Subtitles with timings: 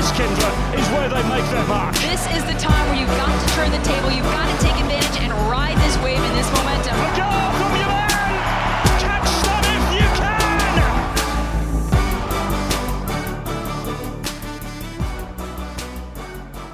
[0.00, 1.94] this, Kyndra, is where they make their mark.
[1.96, 4.76] This is the time where you've got to turn the table, you've got to take
[4.80, 7.29] advantage and ride this wave and this momentum.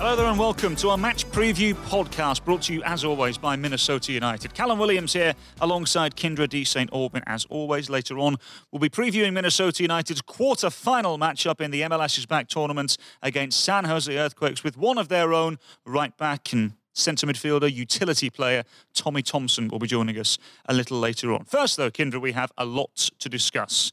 [0.07, 3.57] Hello there and welcome to our match preview podcast brought to you as always by
[3.57, 4.55] Minnesota United.
[4.55, 6.89] Callum Williams here alongside Kyndra de St.
[6.93, 7.91] Aubin as always.
[7.91, 8.37] Later on,
[8.71, 13.65] we'll be previewing Minnesota United's quarter final matchup in the MLS is Back tournament against
[13.65, 18.63] San Jose Earthquakes with one of their own right back and centre midfielder, utility player
[18.95, 21.47] Tommy Thompson will be joining us a little later on.
[21.47, 23.91] First, though, Kyndra, we have a lot to discuss.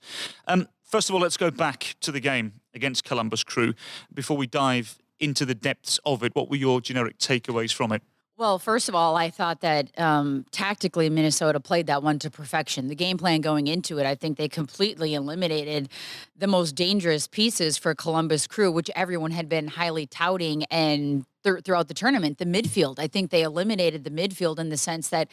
[0.48, 3.74] Um, first of all, let's go back to the game against Columbus Crew
[4.14, 6.36] before we dive into the depths of it.
[6.36, 8.02] What were your generic takeaways from it?
[8.36, 12.88] Well, first of all, I thought that um, tactically Minnesota played that one to perfection.
[12.88, 15.88] The game plan going into it, I think they completely eliminated
[16.36, 21.64] the most dangerous pieces for Columbus Crew, which everyone had been highly touting and th-
[21.64, 22.40] throughout the tournament.
[22.40, 25.30] The midfield, I think they eliminated the midfield in the sense that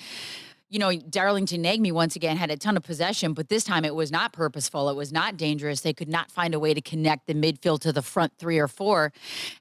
[0.70, 3.92] you know, Darlington Nagbe once again had a ton of possession, but this time it
[3.94, 4.88] was not purposeful.
[4.88, 5.80] It was not dangerous.
[5.80, 8.68] They could not find a way to connect the midfield to the front three or
[8.68, 9.12] four.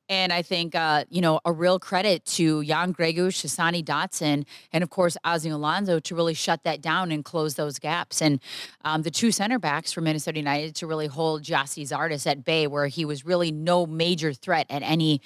[0.07, 4.83] And I think, uh, you know, a real credit to Jan Gregus, Hassani Dotson, and
[4.83, 8.21] of course, Ozzie Alonso to really shut that down and close those gaps.
[8.21, 8.39] And
[8.85, 12.67] um, the two center backs for Minnesota United to really hold Gyasi Zardes at bay,
[12.67, 15.21] where he was really no major threat at any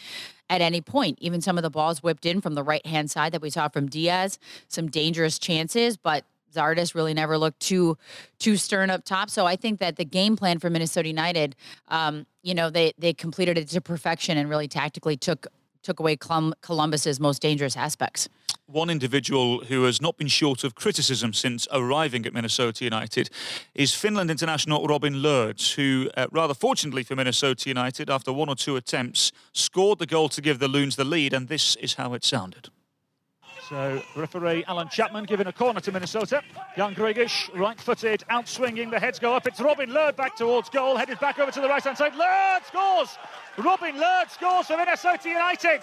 [0.50, 1.18] at any point.
[1.22, 3.68] Even some of the balls whipped in from the right hand side that we saw
[3.68, 7.98] from Diaz, some dangerous chances, but Zardes really never looked too
[8.40, 9.30] too stern up top.
[9.30, 11.56] So I think that the game plan for Minnesota United,
[11.88, 15.48] um, you know, they they completed it to perfection and really tactically took
[15.82, 18.30] took away Columbus's most dangerous aspects.
[18.74, 23.30] One individual who has not been short of criticism since arriving at Minnesota United
[23.76, 28.56] is Finland international Robin Lod's, who, uh, rather fortunately for Minnesota United, after one or
[28.56, 32.16] two attempts, scored the goal to give the Loons the lead, and this is how
[32.16, 32.70] it sounded.
[33.70, 36.42] So, referee Alan Chapman giving a corner to Minnesota.
[36.76, 39.46] Jan Gregus, right footed, out swinging, the heads go up.
[39.46, 42.16] It's Robin Lod back towards goal, headed back over to the right hand side.
[42.16, 43.20] Lod scores!
[43.58, 45.82] Robin Lod scores for Minnesota United.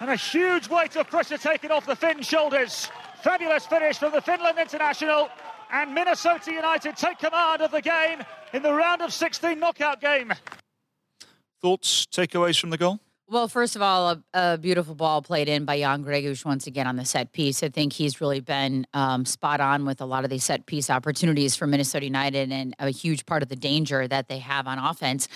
[0.00, 2.88] And a huge weight of pressure taken off the Finn shoulders.
[3.22, 5.28] Fabulous finish from the Finland international.
[5.70, 8.22] And Minnesota United take command of the game
[8.52, 10.32] in the round of 16 knockout game.
[11.60, 13.00] Thoughts, takeaways from the goal?
[13.26, 16.86] Well, first of all, a, a, beautiful ball played in by Jan Gregus once again
[16.86, 17.62] on the set piece.
[17.62, 20.90] I think he's really been um, spot on with a lot of these set piece
[20.90, 24.78] opportunities for Minnesota United and a huge part of the danger that they have on
[24.78, 25.26] offense.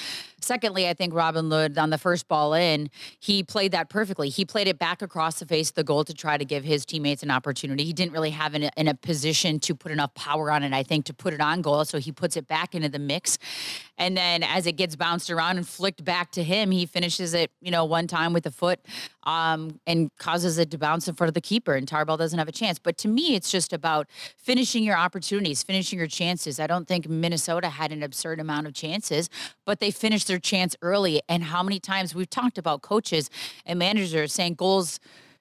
[0.41, 4.28] Secondly, I think Robin Lod on the first ball in, he played that perfectly.
[4.28, 6.84] He played it back across the face of the goal to try to give his
[6.84, 7.84] teammates an opportunity.
[7.84, 10.75] He didn't really have in a, in a position to put enough power on it,
[10.75, 11.84] I think, to put it on goal.
[11.87, 13.38] So he puts it back into the mix.
[13.97, 17.50] And then as it gets bounced around and flicked back to him, he finishes it,
[17.60, 18.81] you know, one time with a foot
[19.25, 21.75] um, and causes it to bounce in front of the keeper.
[21.75, 22.78] And Tarbell doesn't have a chance.
[22.78, 26.59] But to me, it's just about finishing your opportunities, finishing your chances.
[26.59, 29.28] I don't think Minnesota had an absurd amount of chances,
[29.65, 31.22] but they finished their chance early.
[31.28, 33.31] And how many times we've talked about coaches
[33.67, 35.00] and managers saying goals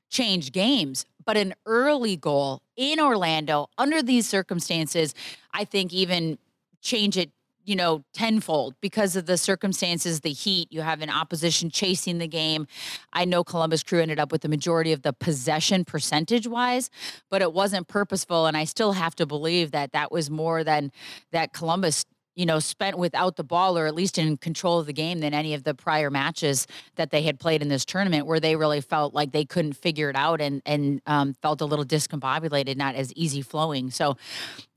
[0.09, 5.13] change games, but an early goal in Orlando under these circumstances,
[5.53, 6.37] I think even
[6.81, 7.31] change it
[7.67, 10.69] you know, tenfold because of the circumstances, the heat.
[10.71, 12.65] You have an opposition chasing the game.
[13.11, 16.89] I know Columbus Crew ended up with the majority of the possession percentage wise,
[17.29, 18.45] but it wasn't purposeful.
[18.45, 20.93] And I still have to believe that that was more than
[21.33, 22.05] that Columbus
[22.37, 25.33] you know, spent without the ball or at least in control of the game than
[25.33, 28.79] any of the prior matches that they had played in this tournament, where they really
[28.79, 32.93] felt like they couldn't figure it out and and um, felt a little discombobulated, not
[32.93, 33.89] as easy flowing.
[33.89, 34.17] So,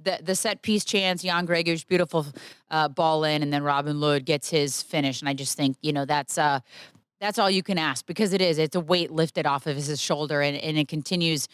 [0.03, 2.27] the the set piece chance, Jan Gregus, beautiful
[2.71, 5.93] uh, ball in, and then Robin Lod gets his finish, and I just think you
[5.93, 6.61] know that's uh,
[7.21, 8.59] that's all you can ask because it is.
[8.59, 11.49] It's a weight lifted off of his shoulder and, and it continues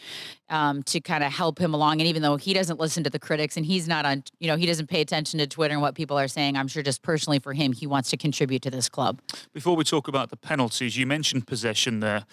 [0.49, 2.01] um, to kind of help him along.
[2.01, 4.55] And even though he doesn't listen to the critics and he's not on, you know,
[4.55, 7.39] he doesn't pay attention to Twitter and what people are saying, I'm sure just personally
[7.39, 9.19] for him, he wants to contribute to this club.
[9.53, 12.25] Before we talk about the penalties, you mentioned possession there.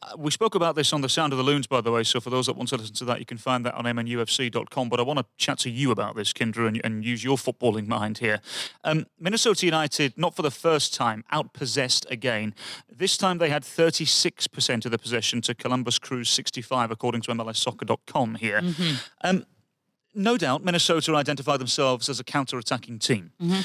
[0.00, 2.04] Uh, we spoke about this on the Sound of the Loons, by the way.
[2.04, 4.88] So for those that want to listen to that, you can find that on mnufc.com.
[4.88, 7.88] But I want to chat to you about this, Kyndra, and, and use your footballing
[7.88, 8.40] mind here.
[8.84, 12.54] Um, Minnesota United, not for the first time, outpossessed again.
[12.88, 18.36] This time they had 36% of the possession to Columbus Crew's 65, according to MLSsoccer.com
[18.36, 18.60] here.
[18.60, 18.94] Mm-hmm.
[19.22, 19.46] Um,
[20.14, 23.32] no doubt, Minnesota identify themselves as a counter-attacking team.
[23.40, 23.60] Mm-hmm.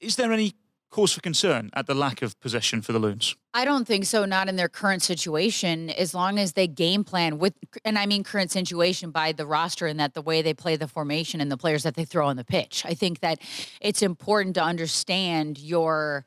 [0.00, 0.54] Is there any
[0.90, 3.36] cause for concern at the lack of possession for the Loons?
[3.54, 7.38] I don't think so, not in their current situation, as long as they game plan
[7.38, 10.76] with, and I mean current situation by the roster and that the way they play
[10.76, 12.84] the formation and the players that they throw on the pitch.
[12.84, 13.38] I think that
[13.80, 16.26] it's important to understand your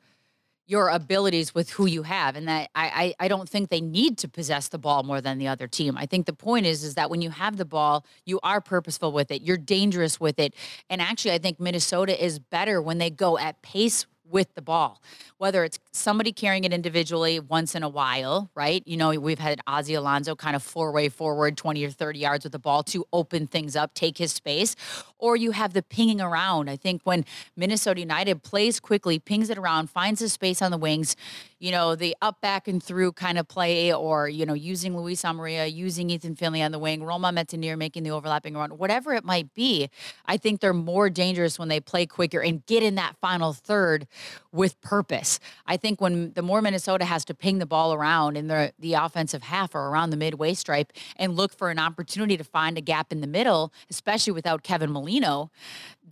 [0.66, 4.16] your abilities with who you have and that I, I, I don't think they need
[4.18, 5.96] to possess the ball more than the other team.
[5.96, 9.12] I think the point is is that when you have the ball you are purposeful
[9.12, 9.42] with it.
[9.42, 10.54] You're dangerous with it.
[10.88, 15.02] And actually i think minnesota is better when they go at pace with the ball,
[15.38, 18.82] whether it's somebody carrying it individually once in a while, right?
[18.86, 22.44] You know, we've had Ozzie Alonso kind of four way forward, 20 or 30 yards
[22.44, 24.76] with the ball to open things up, take his space,
[25.18, 26.68] or you have the pinging around.
[26.68, 27.24] I think when
[27.56, 31.16] Minnesota United plays quickly, pings it around, finds a space on the wings,
[31.64, 35.22] you know, the up, back, and through kind of play, or, you know, using Luis
[35.22, 39.24] Amarilla, using Ethan Finlay on the wing, Romain Métanire making the overlapping run, whatever it
[39.24, 39.88] might be,
[40.26, 44.06] I think they're more dangerous when they play quicker and get in that final third
[44.52, 45.40] with purpose.
[45.66, 48.92] I think when the more Minnesota has to ping the ball around in the, the
[48.92, 52.82] offensive half or around the midway stripe and look for an opportunity to find a
[52.82, 55.50] gap in the middle, especially without Kevin Molino,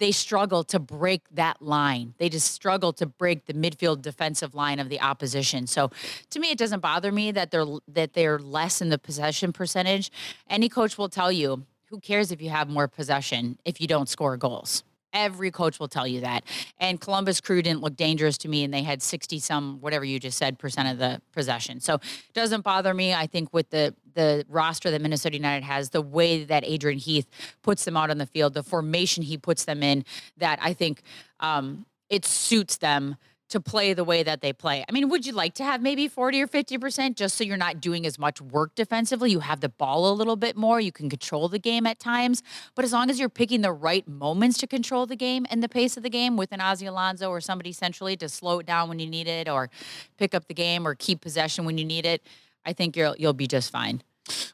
[0.03, 2.15] they struggle to break that line.
[2.19, 5.69] They just struggle to break the midfield defensive line of the opposition.
[5.69, 5.93] So
[6.31, 10.11] to me it doesn't bother me that they're that they're less in the possession percentage.
[10.51, 14.09] Any coach will tell you, who cares if you have more possession if you don't
[14.09, 14.83] score goals?
[15.13, 16.45] Every coach will tell you that.
[16.79, 20.19] And Columbus Crew didn't look dangerous to me, and they had 60 some, whatever you
[20.19, 21.81] just said, percent of the possession.
[21.81, 23.15] So it doesn't bother me.
[23.15, 27.27] I think with the the roster that Minnesota United has, the way that Adrian Heath
[27.63, 30.05] puts them out on the field, the formation he puts them in,
[30.37, 31.03] that I think
[31.41, 33.17] um, it suits them
[33.53, 34.85] to play the way that they play.
[34.89, 37.81] I mean, would you like to have maybe 40 or 50% just so you're not
[37.81, 39.31] doing as much work defensively?
[39.31, 42.43] You have the ball a little bit more, you can control the game at times.
[42.75, 45.69] But as long as you're picking the right moments to control the game and the
[45.69, 48.89] pace of the game with an Ozzy Alonso or somebody centrally to slow it down
[48.89, 49.71] when you need it or
[50.17, 52.27] pick up the game or keep possession when you need it,
[52.65, 54.03] I think you'll you'll be just fine.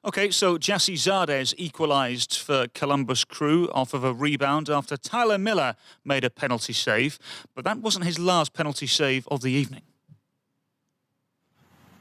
[0.05, 5.77] Okay, so Gyasi Zardes equalised for Columbus Crew off of a rebound after Tyler Miller
[6.05, 7.19] made a penalty save,
[7.55, 9.83] but that wasn't his last penalty save of the evening.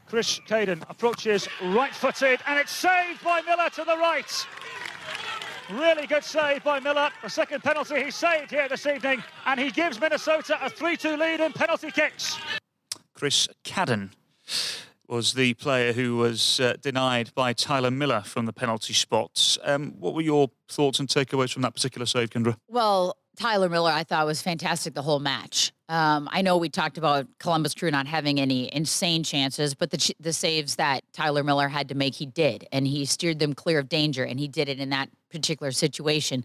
[0.06, 4.46] Chris Cadden approaches right-footed, and it's saved by Miller to the right.
[5.70, 7.10] Really good save by Miller.
[7.22, 11.40] The second penalty he saved here this evening, and he gives Minnesota a 3-2 lead
[11.40, 12.38] in penalty kicks.
[13.12, 14.12] Chris Cadden
[15.08, 19.58] was the player who was uh, denied by Tyler Miller from the penalty spots.
[19.64, 22.56] Um, what were your thoughts and takeaways from that particular save, Kyndra?
[22.68, 25.72] Well, Tyler Miller, I thought was fantastic the whole match.
[25.88, 30.14] Um, I know we talked about Columbus Crew not having any insane chances, but the
[30.18, 33.78] the saves that Tyler Miller had to make, he did, and he steered them clear
[33.78, 36.44] of danger, and he did it in that particular situation.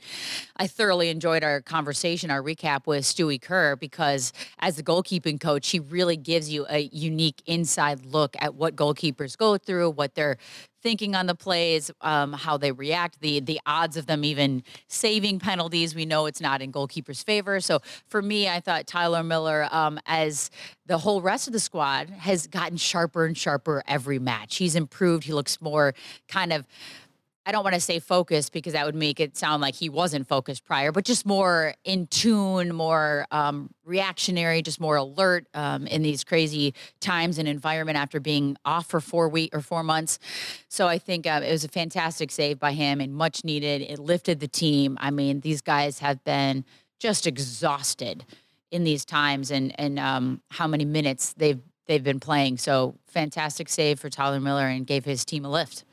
[0.57, 5.69] I thoroughly enjoyed our conversation, our recap with Stewie Kerr, because as the goalkeeping coach,
[5.71, 10.37] he really gives you a unique inside look at what goalkeepers go through, what they're
[10.83, 15.39] thinking on the plays, um, how they react, the the odds of them even saving
[15.39, 15.95] penalties.
[15.95, 17.59] We know it's not in goalkeepers' favor.
[17.61, 20.51] So for me, I thought Tyler Miller, um, as
[20.85, 24.57] the whole rest of the squad, has gotten sharper and sharper every match.
[24.57, 25.23] He's improved.
[25.23, 25.95] He looks more
[26.27, 26.65] kind of
[27.45, 30.27] I don't want to say focused because that would make it sound like he wasn't
[30.27, 36.03] focused prior, but just more in tune, more um, reactionary, just more alert um, in
[36.03, 40.19] these crazy times and environment after being off for four weeks or four months.
[40.69, 43.81] So I think uh, it was a fantastic save by him and much needed.
[43.81, 44.97] It lifted the team.
[45.01, 46.63] I mean, these guys have been
[46.99, 48.25] just exhausted
[48.71, 52.57] in these times and and um, how many minutes they've they've been playing.
[52.57, 55.83] So fantastic save for Tyler Miller and gave his team a lift.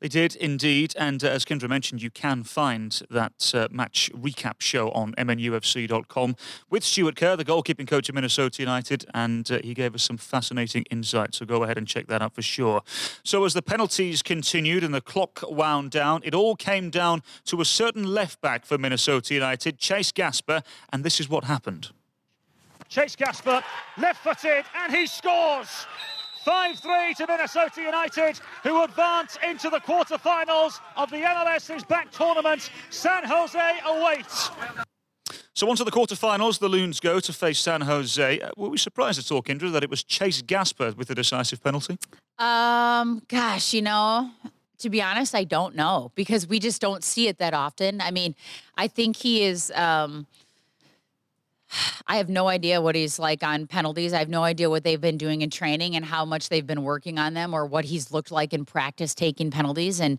[0.00, 4.60] They did indeed, and uh, as Kyndra mentioned, you can find that uh, match recap
[4.60, 6.36] show on MNUFC.com
[6.70, 10.16] with Stewart Kerr, the goalkeeping coach of Minnesota United, and uh, he gave us some
[10.16, 11.38] fascinating insights.
[11.38, 12.82] So go ahead and check that out for sure.
[13.24, 17.60] So as the penalties continued and the clock wound down, it all came down to
[17.60, 21.90] a certain left back for Minnesota United, Chase Gasper, and this is what happened.
[22.88, 23.62] Chase Gasper,
[23.98, 25.86] left footed, and he scores!
[26.46, 32.70] 5-3 to Minnesota United, who advance into the quarterfinals of the MLS is back tournament.
[32.90, 34.50] San Jose awaits.
[35.54, 38.40] So on to the quarterfinals, the Loons go to face San Jose.
[38.40, 41.64] Uh, were we surprised at all, Kyndra, that it was Chase Gasper with the decisive
[41.64, 41.98] penalty?
[42.38, 44.30] Um, gosh, you know,
[44.78, 48.00] to be honest, I don't know because we just don't see it that often.
[48.00, 48.36] I mean,
[48.76, 50.28] I think he is um,–
[52.16, 54.14] I have no idea what he's like on penalties.
[54.14, 56.82] I have no idea what they've been doing in training and how much they've been
[56.82, 60.00] working on them or what he's looked like in practice taking penalties.
[60.00, 60.18] And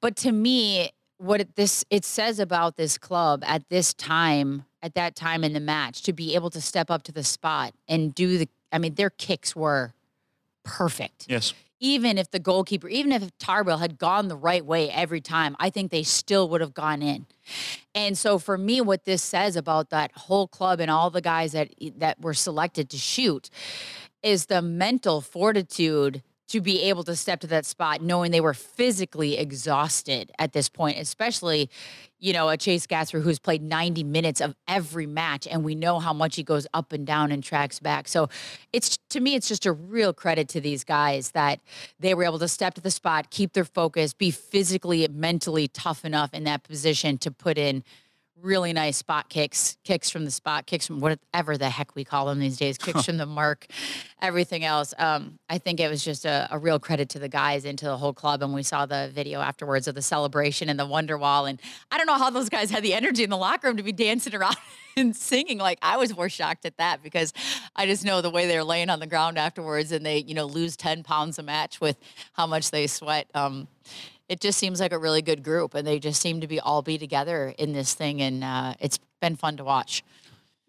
[0.00, 4.94] but to me, what it, this it says about this club at this time, at
[4.94, 8.14] that time in the match, to be able to step up to the spot and
[8.14, 8.48] do the.
[8.72, 9.92] I mean, their kicks were
[10.64, 11.26] perfect.
[11.28, 15.56] Yes even if the goalkeeper, even if Tarbell had gone the right way every time,
[15.58, 17.26] I think they still would have gone in.
[17.94, 21.52] And so for me, what this says about that whole club and all the guys
[21.52, 23.50] that that were selected to shoot
[24.22, 28.54] is the mental fortitude to be able to step to that spot knowing they were
[28.54, 31.68] physically exhausted at this point, especially,
[32.18, 35.98] you know, a Chase Gasper who's played 90 minutes of every match and we know
[35.98, 38.08] how much he goes up and down and tracks back.
[38.08, 38.28] So
[38.72, 41.60] it's to me, it's just a real credit to these guys that
[42.00, 46.04] they were able to step to the spot, keep their focus, be physically, mentally tough
[46.04, 47.84] enough in that position to put in
[48.42, 52.26] really nice spot kicks, kicks from the spot, kicks from whatever the heck we call
[52.26, 53.66] them these days, kicks from the mark,
[54.20, 54.92] everything else.
[54.98, 57.86] Um, I think it was just a, a, real credit to the guys and to
[57.86, 58.42] the whole club.
[58.42, 61.46] And we saw the video afterwards of the celebration and the wonder wall.
[61.46, 63.82] And I don't know how those guys had the energy in the locker room to
[63.82, 64.56] be dancing around
[64.96, 65.58] and singing.
[65.58, 67.32] Like I was more shocked at that because
[67.74, 70.46] I just know the way they're laying on the ground afterwards and they, you know,
[70.46, 71.96] lose 10 pounds a match with
[72.32, 73.28] how much they sweat.
[73.34, 73.68] Um,
[74.28, 76.82] it just seems like a really good group, and they just seem to be all
[76.82, 80.04] be together in this thing, and uh, it's been fun to watch.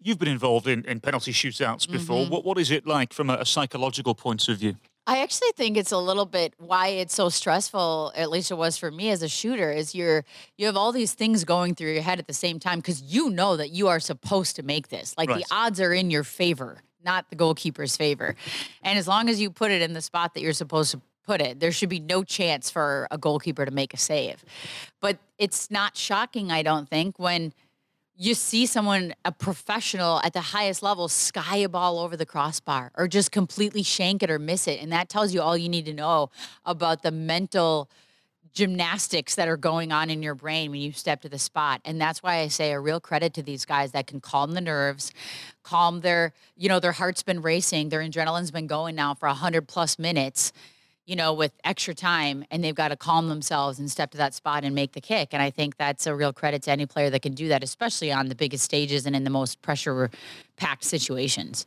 [0.00, 2.22] You've been involved in, in penalty shootouts before.
[2.22, 2.32] Mm-hmm.
[2.32, 4.76] What what is it like from a, a psychological point of view?
[5.08, 8.76] I actually think it's a little bit why it's so stressful, at least it was
[8.76, 10.22] for me as a shooter, is you're
[10.58, 13.30] you have all these things going through your head at the same time because you
[13.30, 15.14] know that you are supposed to make this.
[15.16, 15.38] Like right.
[15.38, 18.36] the odds are in your favor, not the goalkeeper's favor.
[18.82, 21.42] And as long as you put it in the spot that you're supposed to put
[21.42, 21.60] it.
[21.60, 24.42] There should be no chance for a goalkeeper to make a save.
[25.02, 27.52] But it's not shocking, I don't think, when
[28.16, 32.92] you see someone, a professional at the highest level, sky a ball over the crossbar
[32.96, 34.80] or just completely shank it or miss it.
[34.80, 36.30] And that tells you all you need to know
[36.64, 37.90] about the mental
[38.54, 41.82] gymnastics that are going on in your brain when you step to the spot.
[41.84, 44.62] And that's why I say a real credit to these guys that can calm the
[44.62, 45.12] nerves,
[45.62, 49.68] calm their, you know, their heart's been racing, their adrenaline's been going now for 100
[49.68, 50.52] plus minutes
[51.08, 54.34] you know, with extra time and they've got to calm themselves and step to that
[54.34, 55.30] spot and make the kick.
[55.32, 58.12] And I think that's a real credit to any player that can do that, especially
[58.12, 60.10] on the biggest stages and in the most pressure
[60.56, 61.64] packed situations.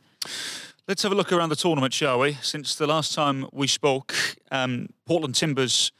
[0.86, 2.34] Let's have a look around the tournament, shall we?
[2.34, 4.14] Since the last time we spoke,
[4.52, 5.90] um, Portland Timbers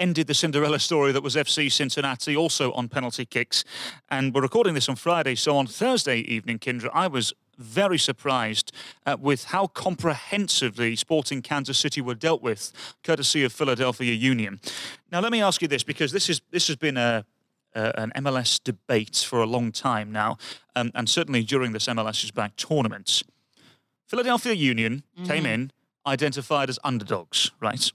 [0.00, 3.64] ended the Cinderella story that was FC Cincinnati, also on penalty kicks.
[4.08, 8.72] And we're recording this on Friday, so on Thursday evening, Kyndra, I was very surprised
[9.06, 12.72] uh, with how comprehensively Sporting Kansas City were dealt with,
[13.04, 14.58] courtesy of Philadelphia Union.
[15.12, 17.24] Now, let me ask you this because this is this has been a
[17.74, 20.38] uh, an MLS debate for a long time now,
[20.74, 23.22] um, and certainly during this MLS is back tournament.
[24.08, 25.26] Philadelphia Union mm-hmm.
[25.26, 25.70] came in
[26.06, 27.92] identified as underdogs, right?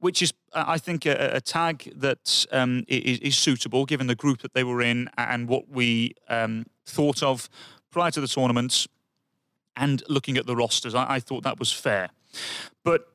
[0.00, 4.40] Which is, I think, a, a tag that um, is, is, suitable given the group
[4.42, 7.48] that they were in and what we um, thought of
[7.90, 8.86] prior to the tournament
[9.76, 10.94] and looking at the rosters.
[10.94, 12.10] I, I thought that was fair.
[12.84, 13.08] But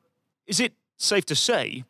[0.46, 1.84] is it safe to say,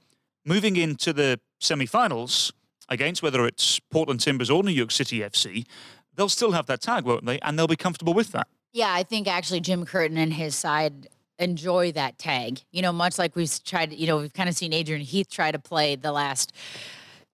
[0.45, 2.53] moving into the semi finals
[2.89, 5.67] against whether it's Portland Timbers or New York City FC,
[6.15, 7.39] they'll still have that tag, won't they?
[7.41, 8.49] And they'll be comfortable with that.
[8.73, 11.09] Yeah, I think actually Jim Curtin and his side
[11.41, 12.61] enjoy that tag.
[12.71, 15.51] You know, much like we've tried, you know, we've kind of seen Adrian Heath try
[15.51, 16.53] to play the last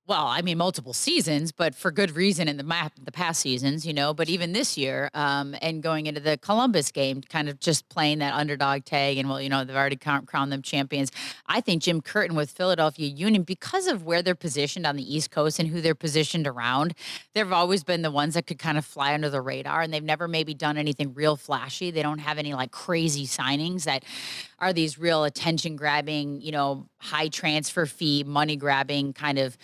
[0.07, 3.85] well, I mean, multiple seasons, but for good reason in the map, the past seasons,
[3.85, 4.15] you know.
[4.15, 8.19] But even this year, um, and going into the Columbus game, kind of just playing
[8.21, 11.11] that underdog tag, and well, you know, they've already crowned them champions.
[11.49, 15.33] I think Jim Curtin with Philadelphia Union, because of where they're positioned on the East
[15.33, 16.95] Coast and who they're positioned around,
[17.35, 20.05] they've always been the ones that could kind of fly under the radar, and they've
[20.05, 21.91] never maybe done anything real flashy.
[21.91, 24.05] They don't have any like crazy signings that
[24.61, 29.59] are these real attention grabbing, you know, high transfer fee, money grabbing kind of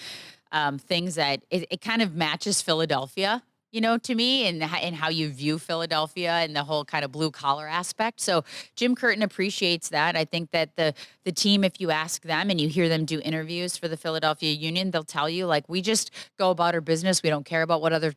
[0.53, 3.43] um, things that it, it kind of matches Philadelphia
[3.73, 7.11] you know, to me and, and how you view Philadelphia and the whole kind of
[7.11, 8.21] blue collar aspect.
[8.21, 8.45] So
[8.77, 10.15] Jim Curtin appreciates that.
[10.15, 10.95] I think that the
[11.25, 14.53] the team, if you ask them and you hear them do interviews for the Philadelphia
[14.53, 17.23] Union, they'll tell you like we just go about our business.
[17.23, 18.13] We don't care about what other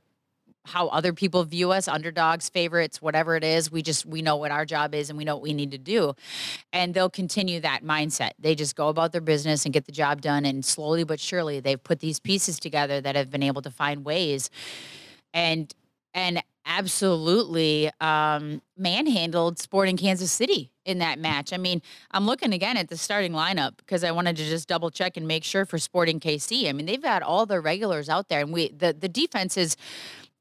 [0.65, 4.51] how other people view us underdogs favorites whatever it is we just we know what
[4.51, 6.13] our job is and we know what we need to do
[6.73, 10.21] and they'll continue that mindset they just go about their business and get the job
[10.21, 13.71] done and slowly but surely they've put these pieces together that have been able to
[13.71, 14.49] find ways
[15.33, 15.73] and
[16.13, 21.53] and absolutely um, manhandled Sporting Kansas City in that match.
[21.53, 21.81] I mean,
[22.11, 25.27] I'm looking again at the starting lineup because I wanted to just double check and
[25.27, 26.67] make sure for Sporting KC.
[26.67, 29.77] I mean, they've got all the regulars out there, and we the the defense is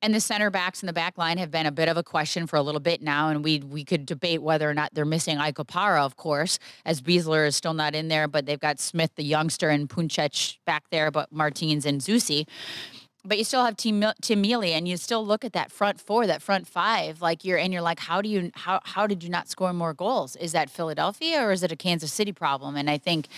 [0.04, 2.46] and the center backs in the back line have been a bit of a question
[2.46, 5.38] for a little bit now, and we we could debate whether or not they're missing
[5.38, 9.12] Ike Opara, of course, as Besler is still not in there, but they've got Smith,
[9.16, 12.46] the youngster, and Puncec back there, but Martins and Zusi.
[13.25, 16.26] But you still have Tim, Tim Melia, and you still look at that front four,
[16.26, 19.30] that front five, like you're and you're like, how do you how how did you
[19.30, 20.37] not score more goals?
[20.37, 22.76] Is that Philadelphia or is it a Kansas City problem?
[22.76, 23.28] And I think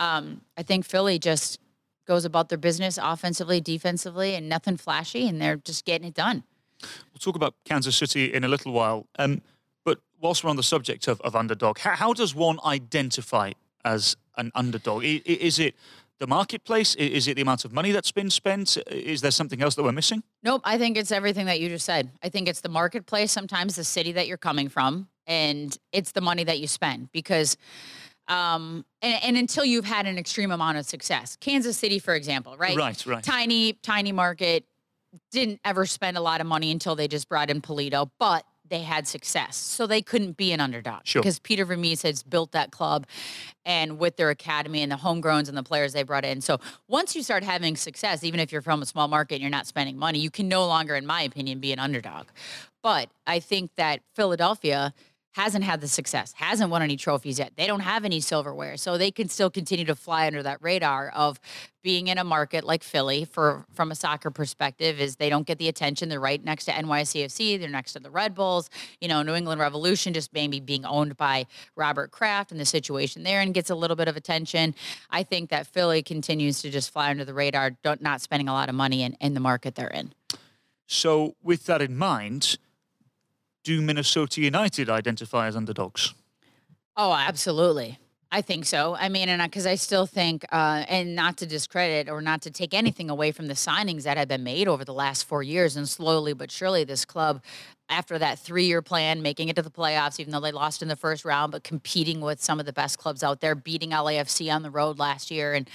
[0.00, 1.60] um, I think Philly just
[2.08, 6.42] goes about their business offensively, defensively, and nothing flashy, and they're just getting it done.
[6.82, 9.06] We'll talk about Kansas City in a little while.
[9.18, 9.42] Um,
[9.84, 13.52] But whilst we're on the subject of, of underdog, how, how does one identify
[13.84, 15.04] as an underdog?
[15.04, 15.74] I- i- Is it
[16.18, 16.94] the marketplace?
[16.96, 18.76] Is it the amount of money that's been spent?
[18.90, 20.22] Is there something else that we're missing?
[20.42, 22.10] Nope, I think it's everything that you just said.
[22.22, 26.20] I think it's the marketplace, sometimes the city that you're coming from, and it's the
[26.20, 27.56] money that you spend because
[28.28, 31.36] um and, and until you've had an extreme amount of success.
[31.40, 32.76] Kansas City, for example, right?
[32.76, 33.22] Right, right.
[33.22, 34.64] Tiny, tiny market,
[35.30, 38.80] didn't ever spend a lot of money until they just brought in Pulido, but they
[38.80, 39.56] had success.
[39.56, 41.00] So they couldn't be an underdog.
[41.04, 41.22] Sure.
[41.22, 43.06] Because Peter Vermes has built that club
[43.64, 46.40] and with their academy and the homegrowns and the players they brought in.
[46.40, 49.50] So once you start having success, even if you're from a small market and you're
[49.50, 52.26] not spending money, you can no longer, in my opinion, be an underdog.
[52.82, 54.92] But I think that Philadelphia
[55.38, 57.52] hasn't had the success, hasn't won any trophies yet.
[57.54, 58.76] They don't have any silverware.
[58.76, 61.38] So they can still continue to fly under that radar of
[61.80, 65.58] being in a market like Philly for from a soccer perspective is they don't get
[65.58, 66.08] the attention.
[66.08, 68.68] They're right next to NYCFC, they're next to the Red Bulls,
[69.00, 73.22] you know, New England Revolution just maybe being owned by Robert Kraft and the situation
[73.22, 74.74] there and gets a little bit of attention.
[75.08, 78.68] I think that Philly continues to just fly under the radar, not spending a lot
[78.68, 80.12] of money in, in the market they're in.
[80.88, 82.56] So, with that in mind,
[83.64, 86.14] do Minnesota United identify as underdogs?
[86.96, 87.98] Oh, absolutely.
[88.30, 88.94] I think so.
[88.94, 92.50] I mean, and because I still think, uh, and not to discredit or not to
[92.50, 95.76] take anything away from the signings that have been made over the last four years,
[95.76, 97.42] and slowly but surely, this club,
[97.88, 100.96] after that three-year plan, making it to the playoffs, even though they lost in the
[100.96, 104.62] first round, but competing with some of the best clubs out there, beating LAFC on
[104.62, 105.70] the road last year, and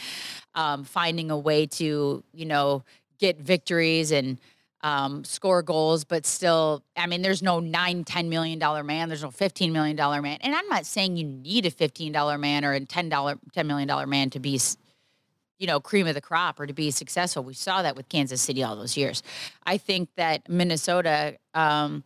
[0.54, 2.84] um, finding a way to, you know,
[3.18, 4.38] get victories and
[4.84, 9.08] um, score goals, but still, I mean, there's no nine, ten million dollar man.
[9.08, 12.38] There's no fifteen million dollar man, and I'm not saying you need a fifteen dollar
[12.38, 14.60] man or a ten dollar, ten million dollar man to be,
[15.58, 17.44] you know, cream of the crop or to be successful.
[17.44, 19.24] We saw that with Kansas City all those years.
[19.66, 22.04] I think that Minnesota, um,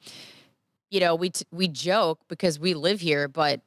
[0.91, 3.61] you know, we t- we joke because we live here, but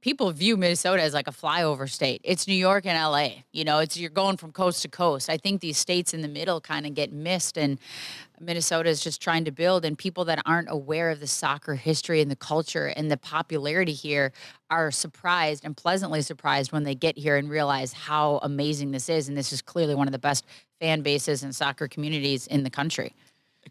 [0.00, 2.20] people view Minnesota as like a flyover state.
[2.24, 3.42] It's New York and LA.
[3.52, 5.28] You know, it's you're going from coast to coast.
[5.28, 7.78] I think these states in the middle kind of get missed and
[8.40, 12.22] Minnesota is just trying to build and people that aren't aware of the soccer history
[12.22, 14.32] and the culture and the popularity here
[14.70, 19.28] are surprised and pleasantly surprised when they get here and realize how amazing this is
[19.28, 20.46] and this is clearly one of the best
[20.80, 23.14] fan bases and soccer communities in the country.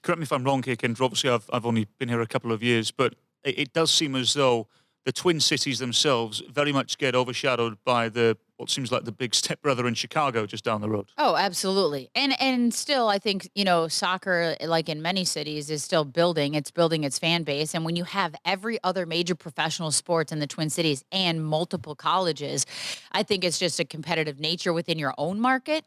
[0.03, 1.01] Correct me if I'm wrong here, Kyndra.
[1.01, 4.15] Obviously, I've, I've only been here a couple of years, but it, it does seem
[4.15, 4.67] as though
[5.03, 9.33] the Twin Cities themselves very much get overshadowed by the what seems like the big
[9.33, 11.07] stepbrother in Chicago just down the road.
[11.17, 12.09] Oh, absolutely.
[12.13, 16.55] And and still I think, you know, soccer like in many cities is still building.
[16.55, 20.39] It's building its fan base and when you have every other major professional sports in
[20.39, 22.65] the Twin Cities and multiple colleges,
[23.13, 25.85] I think it's just a competitive nature within your own market.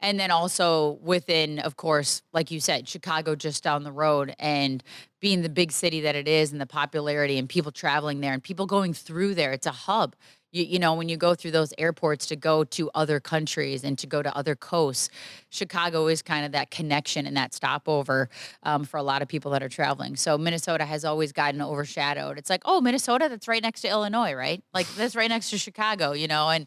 [0.00, 4.82] And then also within, of course, like you said, Chicago just down the road and
[5.20, 8.42] being the big city that it is and the popularity and people traveling there and
[8.42, 9.52] people going through there.
[9.52, 10.16] It's a hub.
[10.52, 13.98] You, you know, when you go through those airports to go to other countries and
[13.98, 15.10] to go to other coasts,
[15.48, 18.28] Chicago is kind of that connection and that stopover
[18.62, 20.16] um, for a lot of people that are traveling.
[20.16, 22.38] So Minnesota has always gotten overshadowed.
[22.38, 24.62] It's like, oh, Minnesota, that's right next to Illinois, right?
[24.74, 26.48] Like that's right next to Chicago, you know.
[26.50, 26.66] And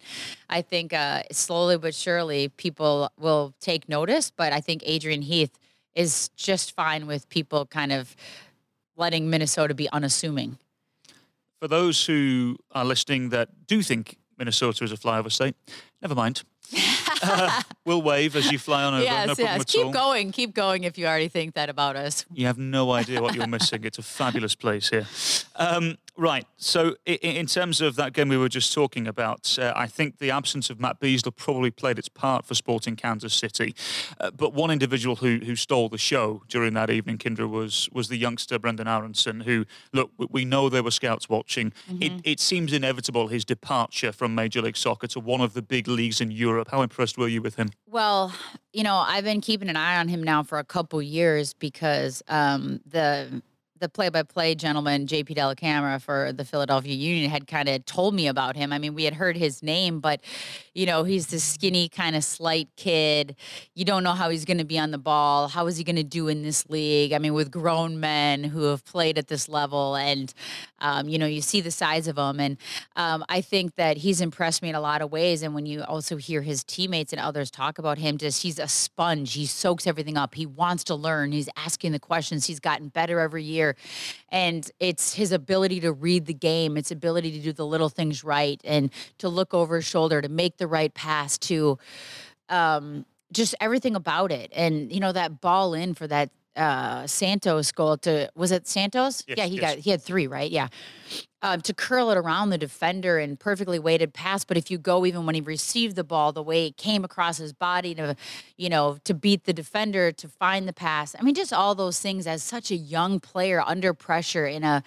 [0.50, 4.32] I think uh, slowly but surely people will take notice.
[4.32, 5.60] But I think Adrian Heath
[5.96, 8.16] is just fine with people kind of
[8.96, 10.58] letting Minnesota be unassuming.
[11.64, 15.56] For those who are listening that do think Minnesota is a flyover state,
[16.02, 16.44] never mind.
[17.26, 19.04] Uh, we'll wave as you fly on over.
[19.04, 19.66] yes, no problem yes.
[19.72, 19.92] Keep all.
[19.94, 22.26] going, keep going if you already think that about us.
[22.34, 23.86] You have no idea what you're missing.
[23.86, 25.08] It's a fabulous place here.
[25.56, 26.46] Um, right.
[26.58, 30.32] So, in terms of that game we were just talking about, uh, I think the
[30.32, 33.76] absence of Matt Besler probably played its part for Sporting Kansas City.
[34.20, 38.08] Uh, but one individual who who stole the show during that evening, Kyndra, was was
[38.08, 39.42] the youngster Brenden Aaronson.
[39.42, 41.74] Who, look, we- we know there were scouts watching.
[42.00, 45.88] It, it seems inevitable his departure from Major League Soccer to one of the big
[45.88, 46.70] leagues in Europe.
[46.72, 47.70] How impressed were you with him?
[47.88, 48.34] Well,
[48.72, 52.24] you know, I've been keeping an eye on him now for a couple years because
[52.28, 53.42] um, the
[53.84, 58.56] the play-by-play gentleman JP Dellacamera for the Philadelphia Union had kind of told me about
[58.56, 58.72] him.
[58.72, 60.22] I mean, we had heard his name, but
[60.74, 63.36] you know, he's this skinny kind of slight kid.
[63.76, 65.50] You don't know how he's going to be on the ball.
[65.50, 67.12] How is he going to do in this league?
[67.12, 70.34] I mean, with grown men who have played at this level, and
[70.80, 72.58] um, you know, you see the size of him, and
[72.96, 75.44] um, I think that he's impressed me in a lot of ways.
[75.44, 78.68] And when you also hear his teammates and others talk about him, just he's a
[78.68, 79.34] sponge.
[79.34, 80.36] He soaks everything up.
[80.36, 81.34] He wants to learn.
[81.34, 82.46] He's asking the questions.
[82.46, 83.73] He's gotten better every year,
[84.30, 86.78] and it's his ability to read the game.
[86.78, 90.30] It's ability to do the little things right and to look over his shoulder to
[90.30, 91.78] make the right pass to
[92.50, 94.52] um, just everything about it.
[94.56, 99.24] And you know that ball in for that uh, Santos goal to was it Santos?
[99.28, 99.62] Yes, yeah, he yes.
[99.62, 100.50] got he had three, right?
[100.50, 100.68] Yeah.
[101.42, 105.06] Um, to curl it around the defender and perfectly weighted pass, but if you go
[105.06, 108.16] even when he received the ball, the way it came across his body to,
[108.56, 111.16] you know, to beat the defender, to find the pass.
[111.20, 114.84] I mean, just all those things as such a young player under pressure in a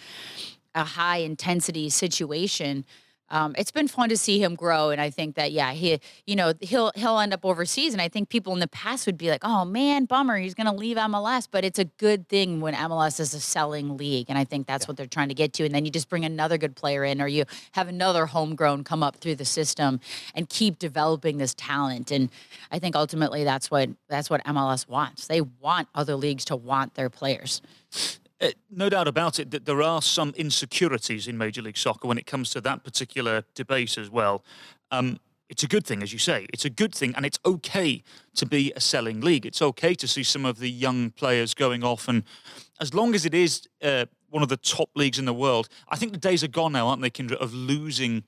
[0.74, 2.84] a high intensity situation
[3.30, 6.36] um, it's been fun to see him grow, and I think that yeah, he you
[6.36, 9.30] know he'll he'll end up overseas, and I think people in the past would be
[9.30, 12.74] like, oh man, bummer, he's going to leave MLS, but it's a good thing when
[12.74, 14.88] MLS is a selling league, and I think that's yeah.
[14.88, 17.20] what they're trying to get to, and then you just bring another good player in,
[17.20, 20.00] or you have another homegrown come up through the system
[20.34, 22.30] and keep developing this talent, and
[22.70, 25.26] I think ultimately that's what that's what MLS wants.
[25.26, 27.60] They want other leagues to want their players.
[28.40, 32.18] Uh, no doubt about it that there are some insecurities in Major League Soccer when
[32.18, 34.44] it comes to that particular debate as well.
[34.90, 35.18] Um,
[35.48, 36.46] it's a good thing, as you say.
[36.52, 38.02] It's a good thing, and it's okay
[38.34, 39.46] to be a selling league.
[39.46, 42.24] It's okay to see some of the young players going off, and
[42.80, 45.96] as long as it is uh, one of the top leagues in the world, I
[45.96, 48.24] think the days are gone now, aren't they, Kyndra, of losing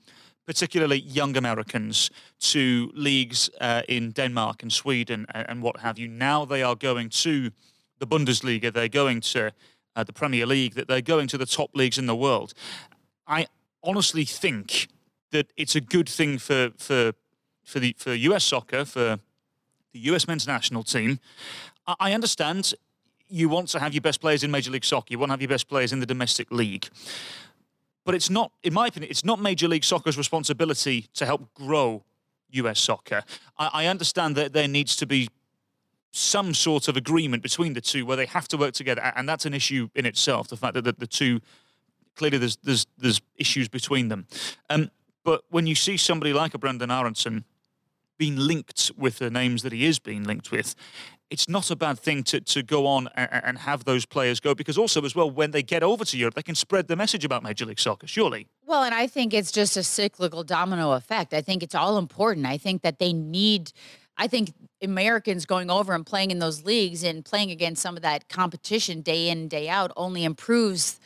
[0.46, 6.08] particularly young Americans to leagues uh, in Denmark and Sweden and, and what have you.
[6.08, 7.50] Now they are going to
[7.98, 8.72] the Bundesliga.
[8.72, 9.52] They're going to
[9.98, 12.54] uh, the Premier League, that they're going to the top leagues in the world.
[13.26, 13.48] I
[13.82, 14.86] honestly think
[15.32, 17.12] that it's a good thing for for
[17.64, 19.18] for the for US soccer for
[19.92, 21.18] the US men's national team.
[21.86, 22.74] I, I understand
[23.28, 25.08] you want to have your best players in Major League Soccer.
[25.10, 26.88] You want to have your best players in the domestic league.
[28.04, 32.04] But it's not, in my opinion, it's not Major League Soccer's responsibility to help grow
[32.52, 33.22] US soccer.
[33.58, 35.28] I, I understand that there needs to be
[36.18, 39.46] some sort of agreement between the two where they have to work together, and that's
[39.46, 40.48] an issue in itself.
[40.48, 41.40] The fact that the, the two
[42.16, 44.26] clearly there's there's there's issues between them.
[44.68, 44.90] Um,
[45.24, 47.44] but when you see somebody like a Brenden Aaronson
[48.18, 50.74] being linked with the names that he is being linked with,
[51.30, 54.54] it's not a bad thing to, to go on and, and, have those players go
[54.54, 57.24] because also as well when they get over to Europe they can spread the message
[57.24, 58.48] about Major League Soccer surely.
[58.66, 61.34] Well, and I think it's just a cyclical domino effect.
[61.34, 62.46] I think it's all important.
[62.46, 63.72] I think that they need
[64.18, 64.52] I think
[64.82, 69.00] Americans going over and playing in those leagues and playing against some of that competition
[69.00, 70.98] day in and day out only improves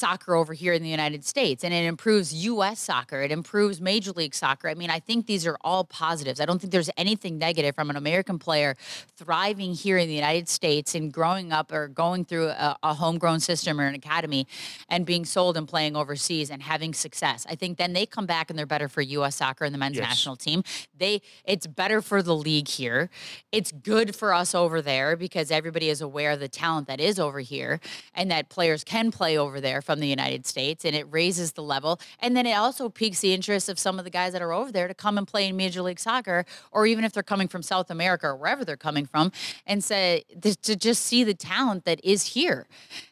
[0.00, 4.12] soccer over here in the United States and it improves US soccer it improves major
[4.12, 4.68] league soccer.
[4.68, 6.40] I mean I think these are all positives.
[6.40, 8.76] I don't think there's anything negative from an American player
[9.16, 13.40] thriving here in the United States and growing up or going through a, a homegrown
[13.40, 14.46] system or an academy
[14.88, 17.46] and being sold and playing overseas and having success.
[17.48, 19.96] I think then they come back and they're better for US soccer and the men's
[19.96, 20.08] yes.
[20.08, 20.62] national team.
[20.96, 23.10] They it's better for the league here.
[23.52, 27.18] It's good for us over there because everybody is aware of the talent that is
[27.18, 27.80] over here
[28.14, 31.64] and that players can play over there from the United States and it raises the
[31.64, 31.98] level.
[32.20, 34.70] And then it also piques the interest of some of the guys that are over
[34.70, 37.60] there to come and play in Major League Soccer, or even if they're coming from
[37.60, 39.32] South America or wherever they're coming from,
[39.66, 42.68] and say to just see the talent that is here.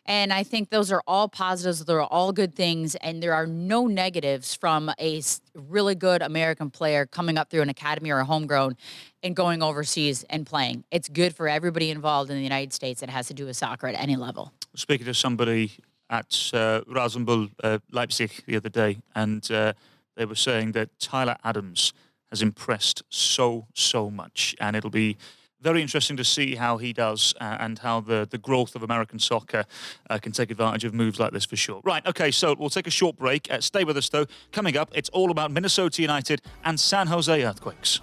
[0.07, 1.85] And I think those are all positives.
[1.85, 2.95] They're all good things.
[2.95, 5.21] And there are no negatives from a
[5.55, 8.77] really good American player coming up through an academy or a homegrown
[9.25, 10.85] and going overseas and playing.
[10.93, 13.89] It's good for everybody involved in the United States that has to do with soccer
[13.89, 14.53] at any level.
[14.77, 15.73] Speaking to somebody
[16.11, 19.73] at uh, Rasenball uh, Leipzig the other day, and uh,
[20.17, 21.93] they were saying that Tyler Adams
[22.31, 25.17] has impressed so so much, and it'll be
[25.61, 29.19] very interesting to see how he does uh, and how the, the growth of American
[29.19, 29.65] soccer
[30.09, 31.81] uh, can take advantage of moves like this for sure.
[31.85, 33.51] Right, okay, so we'll take a short break.
[33.51, 34.27] Uh, stay with us though.
[34.53, 38.01] Coming up, it's all about Minnesota United and San Jose Earthquakes.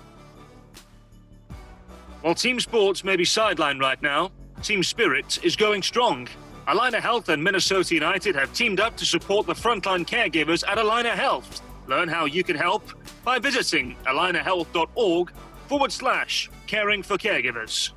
[2.22, 4.32] While team sports may be sidelined right now,
[4.64, 6.28] team spirit is going strong.
[6.68, 11.14] Allina Health and Minnesota United have teamed up to support the frontline caregivers at Allina
[11.14, 11.62] Health.
[11.88, 12.90] Learn how you can help
[13.24, 15.32] by visiting allinahealth.org
[15.68, 17.92] forward slash caring for caregivers.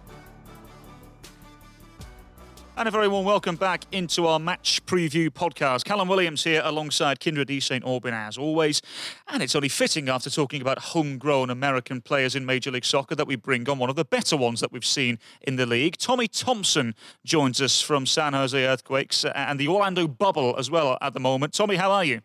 [2.79, 5.85] And a very warm welcome back into our match preview podcast.
[5.85, 7.85] Callum Williams here alongside Kyndra de St.
[7.85, 8.81] Aubin as always.
[9.27, 13.27] And it's only fitting after talking about homegrown American players in Major League Soccer that
[13.27, 15.97] we bring on one of the better ones that we've seen in the league.
[15.97, 21.15] Tommy Thompson joins us from San Jose Earthquakes and the Orlando Bubble as well at
[21.15, 21.55] the moment.
[21.55, 22.21] Tommy, how are you?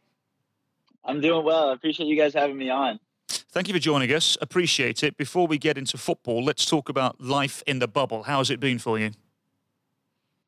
[1.04, 1.72] I'm doing well.
[1.72, 3.00] I appreciate you guys having me on.
[3.28, 4.38] Thank you for joining us.
[4.40, 5.18] Appreciate it.
[5.18, 8.22] Before we get into football, let's talk about life in the bubble.
[8.22, 9.14] How's it been for you?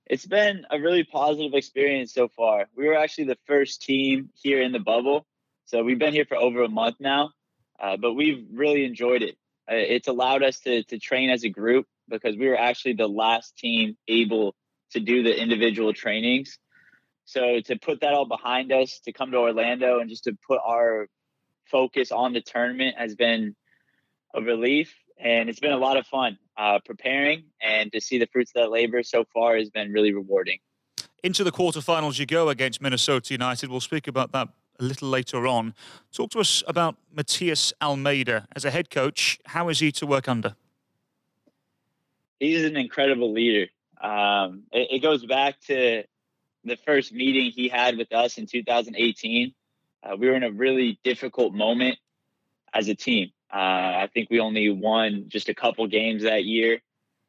[0.07, 2.67] It's been a really positive experience so far.
[2.75, 5.25] We were actually the first team here in the bubble.
[5.65, 7.31] So we've been here for over a month now,
[7.79, 9.35] uh, but we've really enjoyed it.
[9.69, 13.07] Uh, it's allowed us to, to train as a group because we were actually the
[13.07, 14.53] last team able
[14.91, 16.59] to do the individual trainings.
[17.25, 20.59] So to put that all behind us, to come to Orlando and just to put
[20.63, 21.07] our
[21.71, 23.55] focus on the tournament has been
[24.35, 26.37] a relief and it's been a lot of fun.
[26.57, 30.13] Uh, preparing, and to see the fruits of that labor so far has been really
[30.13, 30.57] rewarding.
[31.21, 33.69] Into the quarterfinals you go against Minnesota United.
[33.69, 34.47] We'll speak about that
[34.79, 35.73] a little later on.
[36.11, 40.27] Talk to us about Matias Almeyda As a head coach, how is he to work
[40.27, 40.55] under?
[42.39, 43.67] He's an incredible leader.
[44.01, 46.03] Um, it, it, goes back to
[46.63, 49.53] the first meeting he had with us in 2018.
[50.03, 51.97] Uh, we were in a really difficult moment
[52.73, 53.31] as a team.
[53.55, 56.81] Uh, I think we only won just a couple games that year,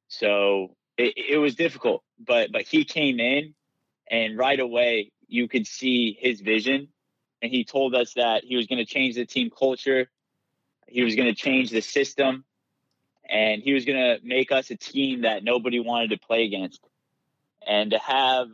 [0.08, 2.02] so it, it was difficult.
[2.18, 3.54] But but he came in,
[4.10, 6.88] and right away you could see his vision
[7.42, 10.08] and he told us that he was going to change the team culture,
[10.88, 12.44] he was going to change the system,
[13.28, 16.80] and he was going to make us a team that nobody wanted to play against.
[17.66, 18.48] And to have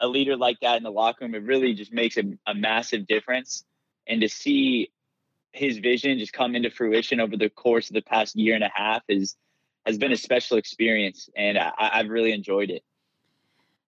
[0.00, 3.06] a leader like that in the locker room, it really just makes a, a massive
[3.06, 3.64] difference.
[4.06, 4.90] And to see
[5.54, 8.70] his vision just come into fruition over the course of the past year and a
[8.74, 9.36] half is
[9.86, 12.82] has been a special experience, and I, I've really enjoyed it.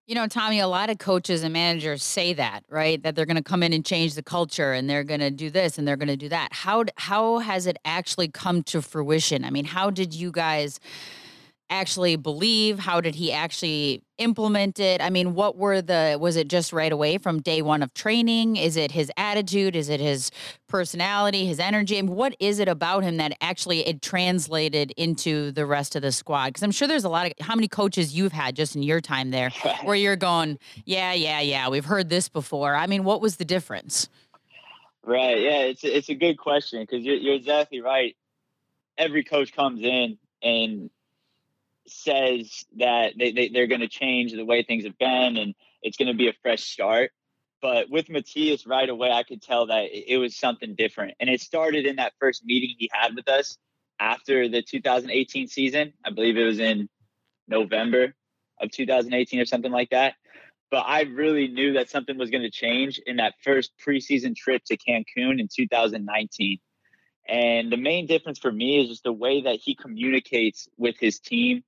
[0.05, 3.01] You know, Tommy, a lot of coaches and managers say that, right?
[3.01, 5.49] That they're going to come in and change the culture and they're going to do
[5.49, 6.53] this and they're going to do that.
[6.53, 9.43] How how has it actually come to fruition?
[9.43, 10.79] I mean, how did you guys
[11.69, 12.79] actually believe?
[12.79, 15.01] How did he actually implement it?
[15.01, 18.55] I mean, what were the, was it just right away from day one of training?
[18.55, 19.75] Is it his attitude?
[19.75, 20.31] Is it his
[20.67, 21.97] personality, his energy?
[21.97, 26.01] I mean, what is it about him that actually it translated into the rest of
[26.01, 26.47] the squad?
[26.47, 29.01] Because I'm sure there's a lot of, how many coaches you've had just in your
[29.01, 29.49] time there
[29.83, 32.75] where you're going, yeah, yeah, yeah, we've heard this before.
[32.75, 34.09] I mean, what was the difference?
[35.03, 35.39] Right.
[35.41, 35.61] Yeah.
[35.61, 38.15] It's, it's a good question because you're, you're exactly right.
[38.97, 40.89] Every coach comes in and
[41.89, 45.97] says that they, they, they're going to change the way things have been and it's
[45.97, 47.11] going to be a fresh start.
[47.61, 51.15] But with Matias right away, I could tell that it was something different.
[51.19, 53.57] And it started in that first meeting he had with us
[53.99, 55.93] after the 2018 season.
[56.05, 56.87] I believe it was in
[57.47, 58.13] November
[58.61, 60.13] of 2018 or something like that.
[60.69, 64.63] But I really knew that something was going to change in that first preseason trip
[64.65, 66.59] to Cancun in 2019.
[67.27, 71.19] And the main difference for me is just the way that he communicates with his
[71.19, 71.63] team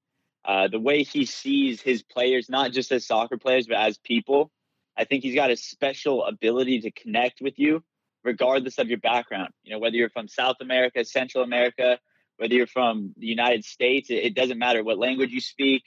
[0.50, 4.50] uh, the way he sees his players, not just as soccer players, but as people.
[4.98, 7.84] I think he's got a special ability to connect with you,
[8.24, 9.54] regardless of your background.
[9.64, 12.00] You know, whether you're from South America, Central America,
[12.38, 15.84] whether you're from the United States, it, it doesn't matter what language you speak,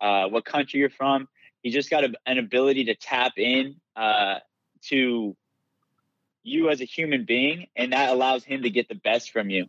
[0.00, 1.26] uh, what country you're from.
[1.62, 4.36] He's just got a, an ability to tap in uh,
[4.90, 5.36] to
[6.44, 9.66] you as a human being, and that allows him to get the best from you.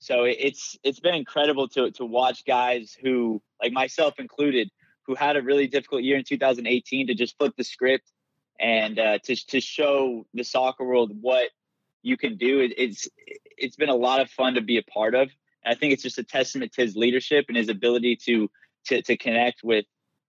[0.00, 4.70] So it's it's been incredible to to watch guys who like myself included
[5.06, 8.10] who had a really difficult year in 2018 to just flip the script
[8.58, 11.50] and uh, to to show the soccer world what
[12.02, 12.60] you can do.
[12.60, 13.08] It, it's
[13.58, 15.28] it's been a lot of fun to be a part of.
[15.64, 18.50] And I think it's just a testament to his leadership and his ability to
[18.86, 19.84] to to connect with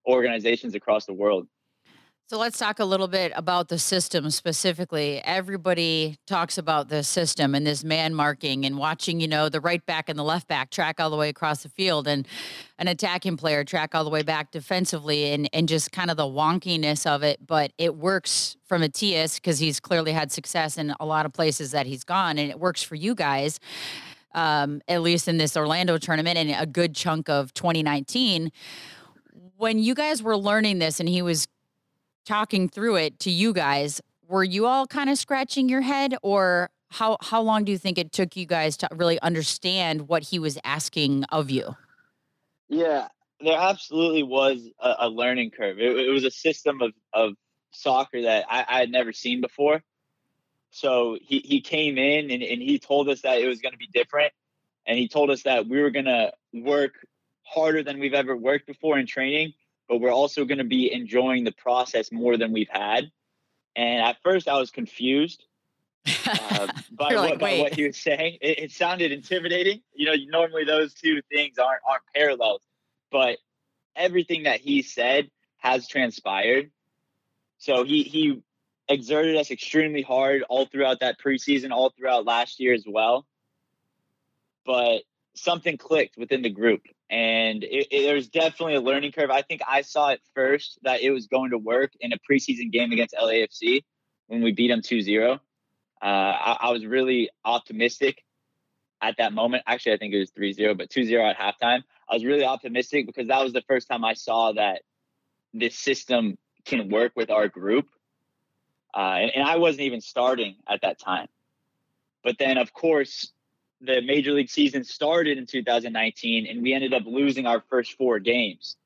[0.06, 1.48] organizations across the world.
[2.32, 5.22] So let's talk a little bit about the system specifically.
[5.22, 9.86] Everybody talks about the system and this man marking and watching, you know, the right
[9.86, 12.26] back and the left back track all the way across the field and
[12.80, 16.24] an attacking player track all the way back defensively and, and just kind of the
[16.24, 17.46] wonkiness of it.
[17.46, 21.72] But it works for Matias because he's clearly had success in a lot of places
[21.72, 23.60] that he's gone and it works for you guys.
[24.34, 28.54] Um, at least in this Orlando tournament and a good chunk of 2019
[29.58, 31.50] when you guys were learning this and he was
[32.26, 36.70] talking through it to you guys, were you all kind of scratching your head or
[36.90, 40.40] how how long do you think it took you guys to really understand what he
[40.40, 41.76] was asking of you?
[42.68, 43.08] Yeah,
[43.40, 45.80] there absolutely was a, a learning curve.
[45.80, 47.34] It, it, was a system of, of
[47.72, 49.84] soccer that I, I, had never seen before.
[50.70, 53.78] So he, he came in and, and he told us that it was going to
[53.78, 54.32] be different.
[54.86, 56.94] And he told us that we were going to work
[57.44, 59.54] harder than we've ever worked before in training
[59.92, 63.12] but we're also going to be enjoying the process more than we've had.
[63.76, 65.44] And at first, I was confused
[66.26, 68.38] uh, by, like, what, by, what, he was saying.
[68.40, 69.82] It, it, sounded intimidating.
[69.94, 72.62] You know, normally those two things aren't aren't parallels,
[73.12, 73.40] but
[73.94, 76.72] everything that he said has transpired.
[77.58, 78.42] So he he
[78.88, 83.26] exerted us extremely hard all throughout that preseason, all throughout last year as well.
[84.66, 85.02] But
[85.34, 89.30] something clicked within the group and it, it, there was definitely a learning curve.
[89.30, 92.72] I think I saw it first that it was going to work in a preseason
[92.72, 93.84] game against LAFC
[94.28, 95.34] when we beat them 2-0.
[95.34, 98.24] Uh, I, I, was really optimistic
[99.02, 99.64] at that moment.
[99.68, 101.84] Actually, I think it was 3-0, but 2-0 at halftime.
[102.10, 104.82] I was really optimistic because that was the first time I saw that
[105.54, 107.88] this system can work with our group.
[108.96, 111.28] Uh, and, and I wasn't even starting at that time.
[112.24, 113.32] But then, of course,
[113.82, 118.20] the major league season started in 2019 and we ended up losing our first four
[118.20, 118.78] games.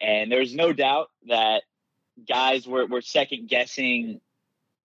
[0.00, 1.62] And there's no doubt that
[2.28, 4.20] guys were, were second guessing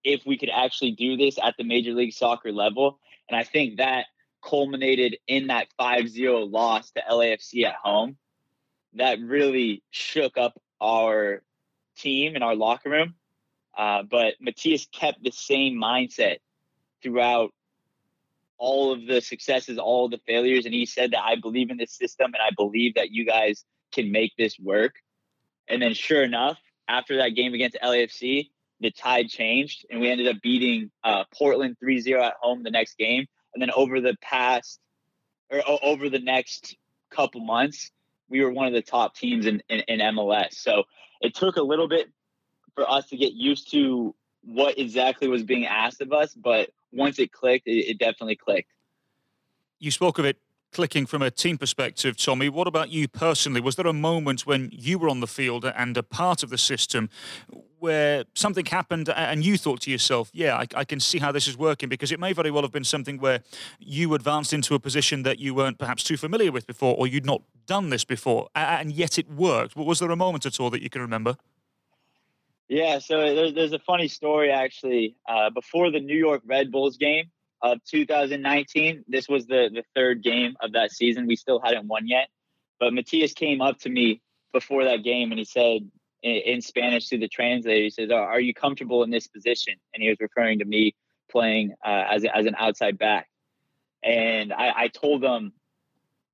[0.04, 3.00] if we could actually do this at the major league soccer level.
[3.30, 4.08] And I think that
[4.44, 8.18] culminated in that 5-0 loss to LAFC at home.
[8.96, 11.44] That really shook up our
[11.98, 13.16] team and our locker room.
[13.78, 16.40] Uh, but Matias kept the same mindset
[17.02, 17.54] throughout
[18.62, 20.66] all of the successes, all the failures.
[20.66, 23.66] And he said that I believe in this system and I believe that you guys
[23.92, 24.94] can make this work.
[25.68, 30.28] And then, sure enough, after that game against LAFC, the tide changed and we ended
[30.28, 33.26] up beating uh, Portland 3 0 at home the next game.
[33.54, 34.80] And then over the past
[35.50, 36.78] or over the next
[37.10, 37.92] couple months,
[38.30, 40.54] we were one of the top teams in, in, in MLS.
[40.54, 40.84] So
[41.20, 42.10] it took a little bit
[42.76, 46.36] for us to get used to what exactly was being asked of us.
[46.36, 48.72] But once it clicked, it, it definitely clicked.
[49.80, 50.38] You spoke of it
[50.72, 52.50] clicking from a team perspective, Tommy.
[52.50, 53.62] What about you personally?
[53.62, 56.58] Was there a moment when you were on the field and a part of the
[56.58, 57.10] system
[57.80, 61.48] where something happened and you thought to yourself, yeah, I, I, can see how this
[61.48, 61.90] is working?
[61.90, 63.42] Because it may very well have been something where
[63.80, 67.26] you advanced into a position that you weren't perhaps too familiar with before or you'd
[67.26, 69.76] not done this before, and yet it worked.
[69.76, 71.38] Was there a moment at all that you can remember?
[72.72, 75.16] Yeah, so there's, there's a funny story actually.
[75.28, 77.26] Uh, before the New York Red Bulls game,
[77.62, 79.06] of 2019.
[79.08, 81.28] This was the the third game of that season.
[81.28, 82.30] We still hadn't won yet,
[82.80, 84.22] but Matias came up to me
[84.54, 85.90] before that game and he said
[86.24, 90.04] in, in Spanish to the translator, he says, "Are you comfortable in this position?" And
[90.04, 90.96] he was referring to me
[91.30, 93.30] playing uh, as as an outside back,
[94.04, 95.54] and I, I told him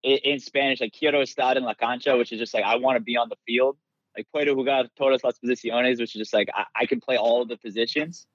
[0.04, 2.97] in, in Spanish like "Quiero estar en la cancha," which is just like I want
[2.97, 3.78] to be on the field.
[4.17, 7.45] Like puedo jugar todas las posiciones, which is just like I, I can play all
[7.45, 8.25] the positions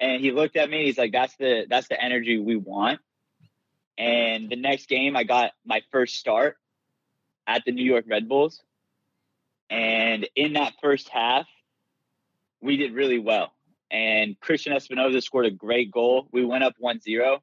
[0.00, 0.84] and he looked at me.
[0.84, 3.00] He's like, "That's the that's the energy we want."
[3.96, 6.56] And the next game, I got my first start
[7.46, 8.62] at the New York Red Bulls,
[9.70, 11.46] and in that first half,
[12.60, 13.52] we did really well.
[13.90, 16.28] And Cristian Espinoza scored a great goal.
[16.30, 17.40] We went up 1-0.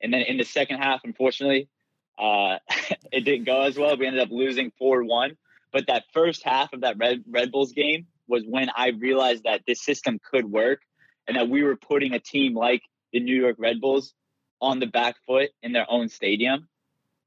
[0.00, 1.68] and then in the second half, unfortunately,
[2.16, 2.58] uh,
[3.12, 3.96] it didn't go as well.
[3.96, 5.36] We ended up losing four one.
[5.72, 9.62] But that first half of that Red Red Bulls game was when I realized that
[9.66, 10.80] this system could work
[11.26, 14.14] and that we were putting a team like the New York Red Bulls
[14.60, 16.68] on the back foot in their own stadium.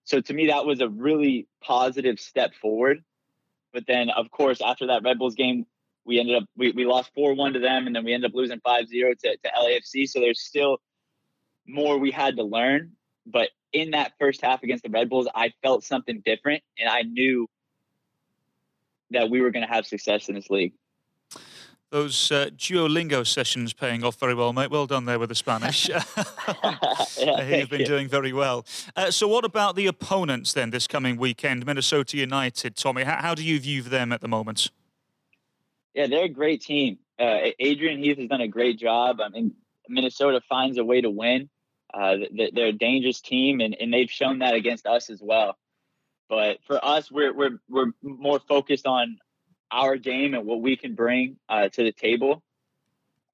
[0.04, 3.04] So to me, that was a really positive step forward.
[3.73, 5.65] But then, of course, after that Red Bulls game,
[6.06, 8.60] we ended up we, we lost 4-1 to them and then we ended up losing
[8.60, 10.08] 5-0 to, to LAFC.
[10.08, 10.80] So there's still
[11.67, 12.93] more we had to learn.
[13.25, 17.04] But in that first half against the Red Bulls, I felt something different and I
[17.04, 17.47] knew
[19.12, 20.74] that we were going to have success in this league.
[21.91, 24.71] Those uh, Duolingo sessions paying off very well, mate.
[24.71, 25.89] Well done there with the Spanish.
[25.89, 27.86] yeah, You've been you.
[27.86, 28.65] doing very well.
[28.95, 31.65] Uh, so, what about the opponents then this coming weekend?
[31.65, 33.04] Minnesota United, Tommy.
[33.04, 34.71] How, how do you view them at the moment?
[35.93, 36.97] Yeah, they're a great team.
[37.19, 39.19] Uh, Adrian Heath has done a great job.
[39.19, 39.54] I mean,
[39.89, 41.50] Minnesota finds a way to win.
[41.93, 42.15] Uh,
[42.54, 45.58] they're a dangerous team, and, and they've shown that against us as well.
[46.32, 49.17] But for us, we're we're we're more focused on
[49.70, 52.41] our game and what we can bring uh, to the table.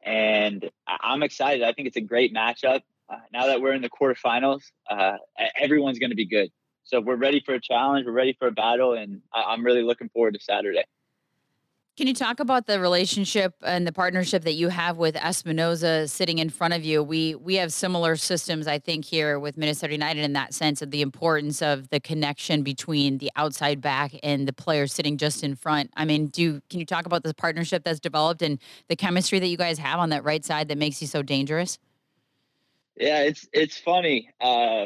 [0.04, 1.62] And I'm excited.
[1.62, 2.82] I think it's a great matchup.
[3.08, 5.18] Uh, now that we're in the quarterfinals, uh,
[5.62, 6.50] everyone's going to be good.
[6.86, 8.08] So we're ready for a challenge.
[8.08, 10.86] We're ready for a battle, and I'm really looking forward to Saturday.
[11.98, 16.38] Can you talk about the relationship and the partnership that you have with Espinoza sitting
[16.38, 17.02] in front of you?
[17.02, 20.92] We we have similar systems, I think, here with Minnesota United in that sense of
[20.92, 25.56] the importance of the connection between the outside back and the player sitting just in
[25.56, 25.90] front.
[25.98, 29.48] I mean, do can you talk about this partnership that's developed and the chemistry that
[29.48, 31.80] you guys have on that right side that makes you so dangerous?
[32.96, 34.30] Yeah, it's it's funny.
[34.40, 34.86] Uh,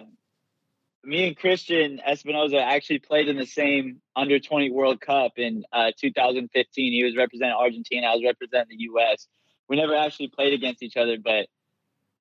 [1.03, 5.91] me and Cristian Espinoza actually played in the same under 20 World Cup in uh,
[5.99, 6.93] 2015.
[6.93, 8.07] He was representing Argentina.
[8.07, 9.27] I was representing the U.S.
[9.67, 11.47] We never actually played against each other, but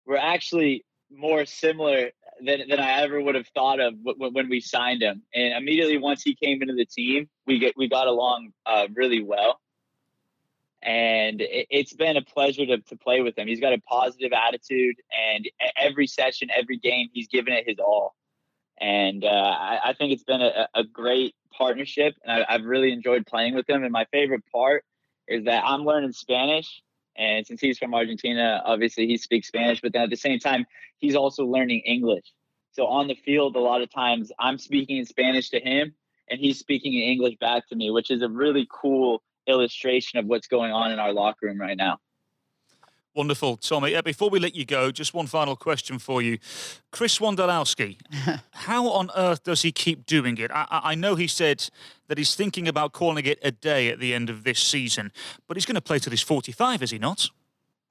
[0.07, 2.11] we're actually more similar
[2.45, 5.23] than, than I ever would have thought of w- when we signed him.
[5.35, 9.23] And immediately once he came into the team, we get we got along uh, really
[9.23, 9.61] well.
[10.83, 13.47] And it, it's been a pleasure to, to play with him.
[13.47, 18.15] He's got a positive attitude, and every session, every game, he's given it his all
[18.81, 22.93] and uh, I, I, think it's been a, a great partnership, and I, have really
[22.93, 23.83] enjoyed playing with him.
[23.83, 24.85] And my favorite part
[25.29, 26.83] is that I'm learning Spanish,
[27.17, 29.81] and since he's from Argentina, obviously he speaks Spanish.
[29.81, 30.65] But then at the same time,
[30.99, 32.33] he's also learning English.
[32.73, 35.95] So on the field, a lot of times I'm speaking in Spanish to him,
[36.29, 40.27] and he's speaking in English back to me, which is a really cool illustration of
[40.27, 41.99] what's going on in our locker room right now.
[43.15, 43.97] Wonderful, Tommy.
[43.97, 46.39] Uh, before we let you go, just one final question for you.
[46.93, 47.99] Chris Wondolowski,
[48.53, 50.53] how on earth does he keep doing it?
[50.53, 51.69] I, I, know he said
[52.07, 55.11] that he's thinking about calling it a day at the end of this season,
[55.49, 57.29] but he's going to play till he's 45, is he not?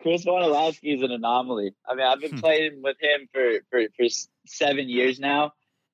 [0.00, 1.74] Chris Wondolowski is an anomaly.
[1.86, 2.38] I mean, I've been hmm.
[2.38, 4.06] playing with him for, for, for
[4.46, 5.52] seven years now,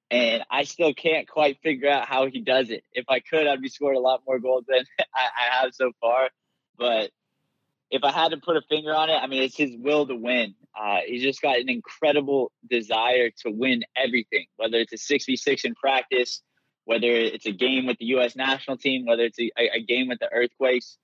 [0.08, 2.84] and I still can't quite figure out how he does it.
[2.92, 4.84] If I could, I'd be scoring a lot more goals than
[5.16, 6.30] I, I have so far.
[6.78, 7.10] But
[7.90, 10.14] if I had to put a finger on it, I mean, it's his will to
[10.14, 10.54] win.
[10.78, 15.74] Uh, he's just got an incredible desire to win everything, whether it's a 6v6 in
[15.74, 16.42] practice,
[16.84, 18.36] whether it's a game with the U.S.
[18.36, 20.96] national team, whether it's a, a game with the Earthquakes.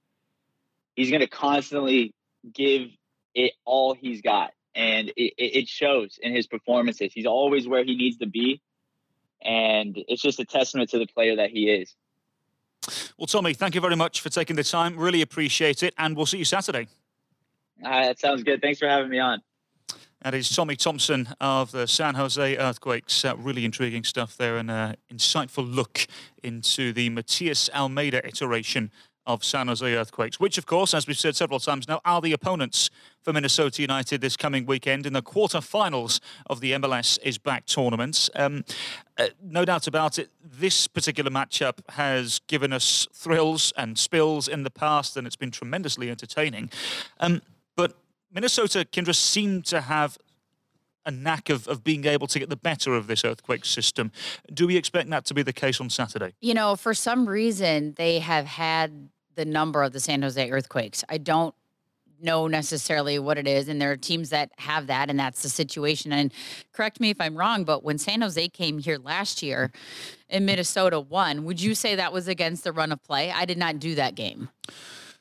[0.94, 2.14] He's going to constantly
[2.52, 2.88] give
[3.34, 4.52] it all he's got.
[4.74, 7.12] And it, it shows in his performances.
[7.12, 8.60] He's always where he needs to be.
[9.42, 11.94] And it's just a testament to the player that he is.
[13.18, 14.96] Well, Tommy, thank you very much for taking the time.
[14.96, 15.94] Really appreciate it.
[15.98, 16.88] And we'll see you Saturday.
[17.82, 18.60] Right, that sounds good.
[18.60, 19.42] Thanks for having me on.
[20.22, 23.24] That is Tommy Thompson of the San Jose Earthquakes.
[23.24, 26.06] Uh, really intriguing stuff there and an insightful look
[26.42, 28.90] into the Matias Almeyda iteration
[29.26, 32.32] of San Jose Earthquakes, which, of course, as we've said several times now, are the
[32.32, 32.90] opponents
[33.22, 38.30] for Minnesota United this coming weekend in the quarterfinals of the MLS is back tournament.
[38.34, 38.64] Um,
[39.18, 44.62] uh, no doubt about it, this particular matchup has given us thrills and spills in
[44.62, 46.70] the past, and it's been tremendously entertaining.
[47.18, 47.42] Um,
[47.74, 47.96] but
[48.32, 50.18] Minnesota, Kyndra, seem to have
[51.06, 54.10] a knack of, of being able to get the better of this earthquake system.
[54.52, 56.34] Do we expect that to be the case on Saturday?
[56.40, 61.04] You know, for some reason, they have had the number of the San Jose earthquakes.
[61.08, 61.54] I don't
[62.20, 65.48] know necessarily what it is and there are teams that have that and that's the
[65.48, 66.12] situation.
[66.12, 66.32] And
[66.72, 69.70] correct me if i'm wrong but when san jose came here last year
[70.30, 73.30] and minnesota won would you say that was against the run of play?
[73.30, 74.48] I did not do that game.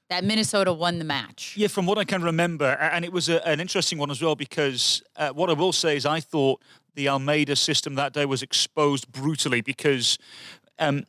[0.10, 1.56] That minnesota won the match.
[1.58, 4.36] Yeah from what i can remember and it was a, an interesting one as well
[4.36, 6.62] because uh, what i will say is i thought
[6.96, 10.18] the Almeyda system that day was exposed brutally because
[10.80, 11.04] um,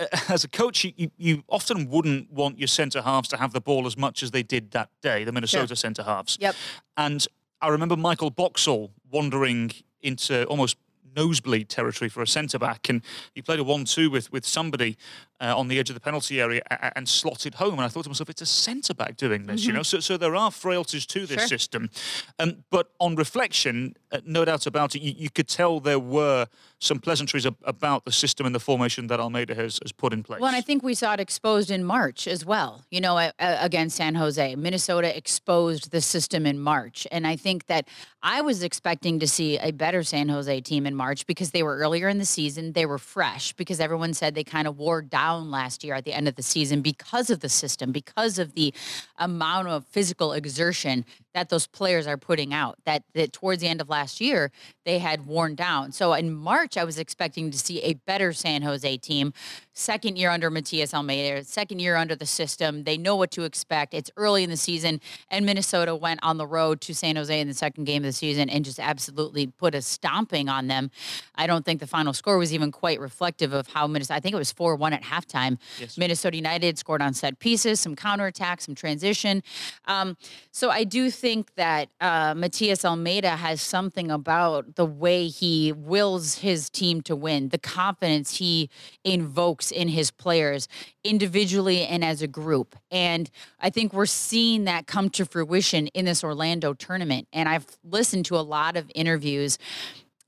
[0.00, 3.60] Uh, as a coach, you, you often wouldn't want your centre halves to have the
[3.60, 5.76] ball as much as they did that day, the Minnesota sure.
[5.76, 6.38] centre halves.
[6.40, 6.54] Yep.
[6.96, 7.26] And
[7.60, 10.76] I remember Michael Boxall wandering into almost
[11.14, 13.02] nosebleed territory for a centre back, and
[13.34, 14.96] he played a one-two with with somebody
[15.40, 17.74] uh, on the edge of the penalty area and, and slotted home.
[17.74, 19.70] And I thought to myself, it's a centre back doing this, mm-hmm.
[19.70, 19.82] you know.
[19.82, 21.48] So so there are frailties to this sure.
[21.48, 21.90] system,
[22.38, 26.46] um, but on reflection, uh, no doubt about it, you, you, could tell there were
[26.78, 30.22] some pleasantries ab- about the system and the formation that Almeyda has, has put in
[30.22, 30.40] place.
[30.40, 32.82] Well, and I think we saw it exposed in March as well.
[32.90, 37.88] You know, against San Jose, Minnesota exposed the system in March, and I think that
[38.22, 41.76] I was expecting to see a better San Jose team in March because they were
[41.78, 45.29] earlier in the season, they were fresh because everyone said they kind of wore down
[45.38, 48.72] last year at the end of the season because of the system, because of the
[49.18, 51.04] amount of physical exertion
[51.34, 52.76] that those players are putting out.
[52.84, 54.50] That that towards the end of last year
[54.84, 55.92] they had worn down.
[55.92, 59.32] So in March I was expecting to see a better San Jose team
[59.72, 62.84] second year under Matias Almeyda, second year under the system.
[62.84, 63.94] They know what to expect.
[63.94, 65.00] It's early in the season,
[65.30, 68.12] and Minnesota went on the road to San Jose in the second game of the
[68.12, 70.90] season and just absolutely put a stomping on them.
[71.34, 74.16] I don't think the final score was even quite reflective of how Minnesota.
[74.16, 75.58] I think it was four one at halftime.
[75.78, 75.96] Yes.
[75.96, 79.42] Minnesota United scored on set pieces, some counterattack, some transition.
[79.86, 80.16] Um,
[80.50, 86.36] so I do think that uh, Matias Almeyda has something about the way he wills
[86.36, 88.70] his team to win, the confidence he
[89.04, 90.66] invokes in his players
[91.04, 92.74] individually and as a group.
[92.90, 97.28] And I think we're seeing that come to fruition in this Orlando tournament.
[97.34, 99.58] And I've listened to a lot of interviews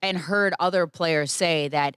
[0.03, 1.97] and heard other players say that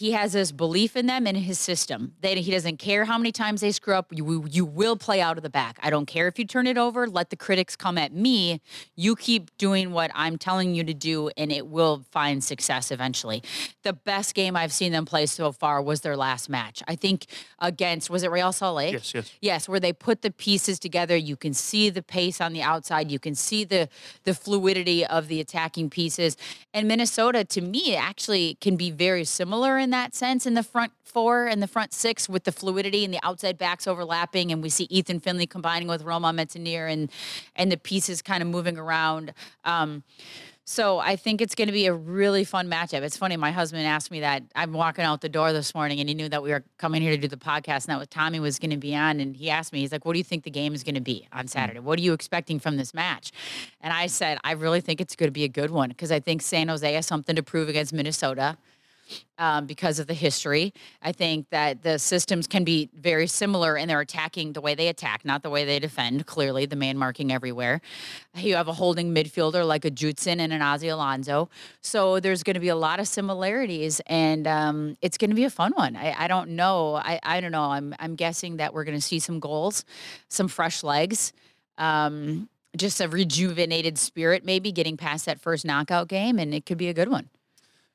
[0.00, 3.30] he has this belief in them and his system that he doesn't care how many
[3.30, 4.06] times they screw up.
[4.10, 5.78] You, you will play out of the back.
[5.82, 7.06] I don't care if you turn it over.
[7.06, 8.62] Let the critics come at me.
[8.96, 13.42] You keep doing what I'm telling you to do, and it will find success eventually.
[13.82, 16.82] The best game I've seen them play so far was their last match.
[16.88, 17.26] I think
[17.58, 18.94] against was it Real Salt Lake?
[18.94, 19.68] Yes, yes, yes.
[19.68, 21.14] Where they put the pieces together.
[21.14, 23.10] You can see the pace on the outside.
[23.10, 23.90] You can see the
[24.24, 26.38] the fluidity of the attacking pieces.
[26.72, 30.62] And Minnesota, to me, actually can be very similar in in that sense in the
[30.62, 34.62] front four and the front six with the fluidity and the outside backs overlapping, and
[34.62, 37.10] we see Ethan Finlay combining with Romain Métanire and
[37.56, 39.34] and the pieces kind of moving around.
[39.64, 40.04] Um,
[40.64, 43.02] so I think it's going to be a really fun matchup.
[43.02, 43.36] It's funny.
[43.36, 44.44] My husband asked me that.
[44.54, 47.10] I'm walking out the door this morning, and he knew that we were coming here
[47.10, 49.18] to do the podcast, and that was Tommy was going to be on.
[49.18, 51.00] And he asked me, he's like, "What do you think the game is going to
[51.00, 51.48] be on.
[51.48, 51.80] Saturday?
[51.80, 53.32] What are you expecting from this match?"
[53.80, 56.20] And I said, "I really think it's going to be a good one because I
[56.20, 58.56] think San Jose has something to prove against Minnesota."
[59.38, 60.72] Um, because of the history.
[61.02, 64.88] I think that the systems can be very similar in their attacking, the way they
[64.88, 66.26] attack, not the way they defend.
[66.26, 67.80] Clearly, the man marking everywhere.
[68.34, 71.48] You have a holding midfielder like a Judson and an Ozzy Alonso.
[71.80, 75.44] So there's going to be a lot of similarities, and um, it's going to be
[75.44, 75.96] a fun one.
[75.96, 76.96] I, I don't know.
[76.96, 77.64] I, I don't know.
[77.64, 79.84] I'm I'm guessing that we're going to see some goals,
[80.28, 81.32] some fresh legs.
[81.78, 86.78] Um, just a rejuvenated spirit, maybe getting past that first knockout game, and it could
[86.78, 87.28] be a good one.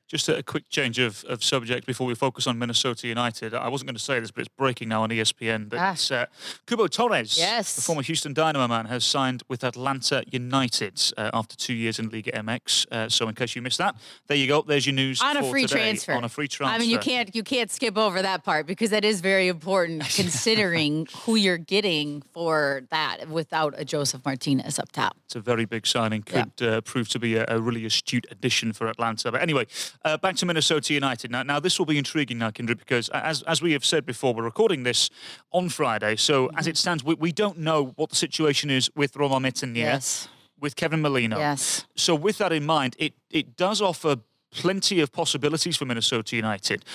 [0.08, 3.56] Just a quick change of, of subject before we focus on Minnesota United.
[3.56, 5.68] I wasn't going to say this, but it's breaking now on ESPN.
[5.68, 6.16] But ah.
[6.16, 6.26] uh,
[6.68, 7.76] Cubo Torres, yes.
[7.76, 12.10] the former Houston Dynamo man, has signed with Atlanta United uh, after two years in
[12.10, 12.86] Liga MX.
[12.92, 13.96] Uh, so in case you missed that,
[14.28, 14.62] there you go.
[14.62, 15.80] There's your news on a free today.
[15.80, 16.14] transfer.
[16.14, 16.76] On a free transfer.
[16.76, 20.04] I mean, you can't you can't skip over that part because that is very important
[20.16, 25.18] considering who you're getting for that without a Josef Martinez up top.
[25.26, 26.22] It's a very big signing.
[26.22, 26.68] Could yeah.
[26.68, 29.32] Uh, prove to be a, a really astute addition for Atlanta.
[29.32, 29.66] But anyway.
[30.06, 31.32] Uh, back to Minnesota United.
[31.32, 34.36] Now, now this will be intriguing now, Kyndra, because as, as we have said before,
[34.36, 35.10] we're recording this
[35.52, 36.16] on Friday.
[36.16, 36.60] So mm-hmm.
[36.60, 40.28] as it stands, we, we don't know what the situation is with Romain Métanire, yes.
[40.60, 41.40] with Kevin Molino.
[41.40, 41.88] Yes.
[41.96, 44.18] So with that in mind, it, it does offer
[44.52, 46.86] plenty of possibilities for Minnesota United.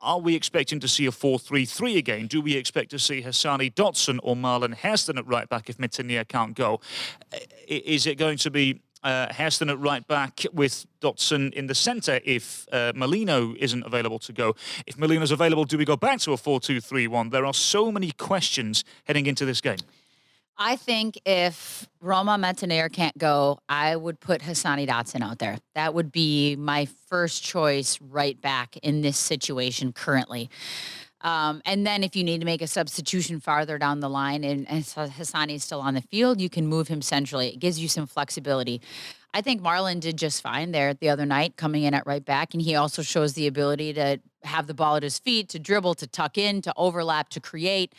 [0.00, 2.26] Are we expecting to see a 4-3-3 again?
[2.28, 6.28] Do we expect to see Hassani Dotson or Marlon Hairston at right back if Métanire
[6.28, 6.80] can't go?
[7.66, 12.20] Is it going to be uh, Hairston at right back with Dotson in the centre
[12.24, 14.56] if uh, Molino isn't available to go.
[14.86, 17.30] If Molino's available, do we go back to a 4 2 3 1?
[17.30, 19.78] There are so many questions heading into this game.
[20.56, 25.58] I think if Romain Métanire can't go, I would put Hassani Dotson out there.
[25.74, 30.48] That would be my first choice right back in this situation currently.
[31.24, 34.68] Um, and then if you need to make a substitution farther down the line and,
[34.68, 37.48] and Hassani is still on the field, you can move him centrally.
[37.48, 38.82] It gives you some flexibility.
[39.32, 42.52] I think Marlon did just fine there the other night, coming in at right back,
[42.52, 45.94] and he also shows the ability to have the ball at his feet, to dribble,
[45.94, 47.92] to tuck in, to overlap, to create.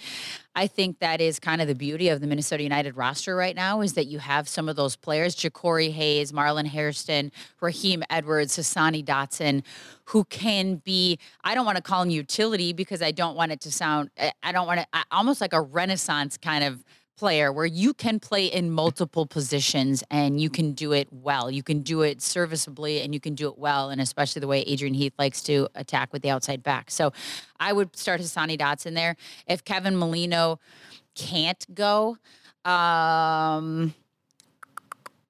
[0.56, 3.82] I think that is kind of the beauty of the Minnesota United roster right now
[3.82, 9.04] is that you have some of those players, Jacori Hayes, Marlon Hairston, Raheem Edwards, Hassani
[9.04, 9.64] Dotson,
[10.06, 13.62] who can be, I don't want to call them utility because I don't want it
[13.62, 16.84] to sound, I don't want to, almost like a renaissance kind of
[17.18, 21.49] player where you can play in multiple positions and you can do it well.
[21.49, 24.61] You can do it serviceably and you can do it well, and especially the way
[24.61, 26.91] Adrian Heath likes to attack with the outside back.
[26.91, 27.13] So
[27.59, 29.16] I would start Hassani Dotson there.
[29.47, 30.59] If Kevin Molino
[31.16, 32.18] can't go,
[32.66, 33.93] um,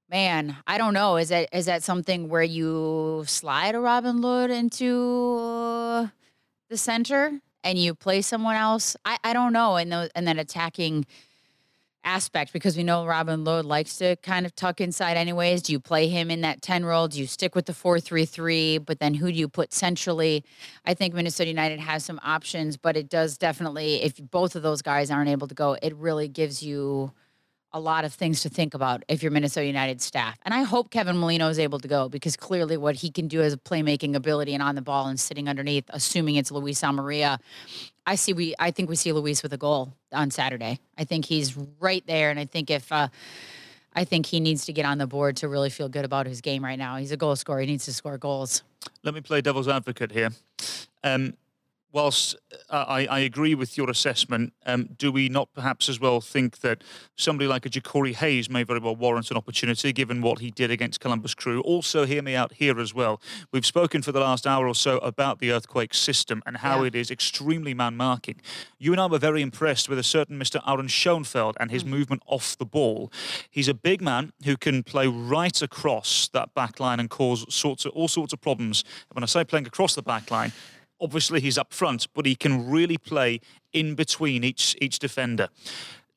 [0.09, 1.17] man, I don't know.
[1.17, 6.09] Is that is that something where you slide a Robin Lod into
[6.69, 8.95] the center and you play someone else?
[9.03, 9.75] I, I don't know.
[9.75, 11.05] And and then attacking
[12.05, 15.63] aspect because we know Robin Lod likes to kind of tuck inside anyways.
[15.63, 17.07] Do you play him in that 10 role?
[17.07, 18.77] Do you stick with the 4 3 3?
[18.77, 20.45] But then who do you put centrally?
[20.85, 24.81] I think Minnesota United has some options, but it does definitely, if both of those
[24.81, 27.11] guys aren't able to go, it really gives you
[27.75, 30.39] a lot of things to think about if you're Minnesota United staff.
[30.45, 33.41] And I hope Kevin Molino is able to go because clearly what he can do
[33.41, 37.37] as a playmaking ability and on the ball and sitting underneath, assuming it's Luis Amarilla,
[38.07, 40.79] I see we I think we see Luis with a goal on Saturday.
[40.97, 43.09] I think he's right there, and I think if uh,
[43.93, 46.39] I think he needs to get on the board to really feel good about his
[46.39, 46.95] game right now.
[46.95, 47.59] He's a goal scorer.
[47.59, 48.63] He needs to score goals.
[49.03, 50.29] Let me play devil's advocate here.
[51.03, 51.33] Um,
[51.95, 52.35] whilst
[52.69, 56.59] uh, I, I, agree with your assessment, um, do we not perhaps as well think
[56.59, 56.83] that
[57.15, 60.69] somebody like a Jacori Hayes may very well warrant an opportunity given what he did
[60.69, 61.61] against Columbus Crew?
[61.61, 63.21] Also, hear me out here as well.
[63.53, 66.87] We've spoken for the last hour or so about the earthquake system and how yeah.
[66.87, 68.41] it is extremely man marking.
[68.77, 70.61] You and I were very impressed with a certain Mr.
[70.67, 71.93] Aaron Schoenfeld and his mm-hmm.
[71.93, 73.09] movement off the ball.
[73.49, 77.85] He's a big man who can play right across that back line and cause sorts
[77.85, 78.83] of, all sorts of problems.
[79.13, 80.51] When I say playing across the back line,
[81.05, 83.39] obviously he's up front, but he can really play
[83.71, 85.47] in between each each defender.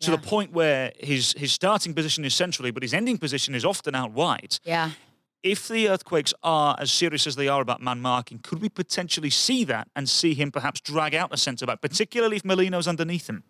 [0.01, 0.16] To yeah.
[0.16, 3.95] the point where his his starting position is centrally, but his ending position is often
[3.95, 4.59] out wide.
[4.64, 4.91] Yeah.
[5.43, 9.30] If the earthquakes are as serious as they are about man marking, could we potentially
[9.30, 13.28] see that and see him perhaps drag out a centre back, particularly if Molino's underneath
[13.28, 13.45] him?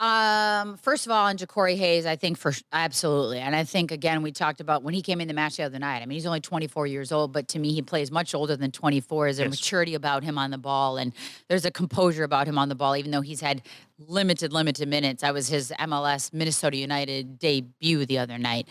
[0.00, 4.22] Um, first of all, on Jacori Hayes, I think for absolutely, and I think again
[4.22, 6.00] we talked about when he came in the match the other night.
[6.00, 8.70] I mean, he's only 24 years old, but to me, he plays much older than
[8.70, 9.26] 24.
[9.26, 9.50] There's a yes.
[9.50, 11.12] maturity about him on the ball, and
[11.48, 13.60] there's a composure about him on the ball, even though he's had
[13.98, 15.22] limited, limited minutes.
[15.22, 18.68] I was his MLS Minnesota United debut the other night,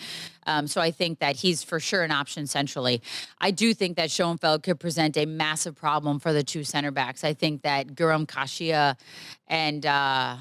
[0.47, 3.03] um, so I think that he's for sure an option centrally.
[3.39, 7.23] I do think that Schoenfeld could present a massive problem for the two center backs.
[7.23, 8.97] I think that Guram Kashia
[9.47, 9.85] and.
[9.85, 10.37] Uh,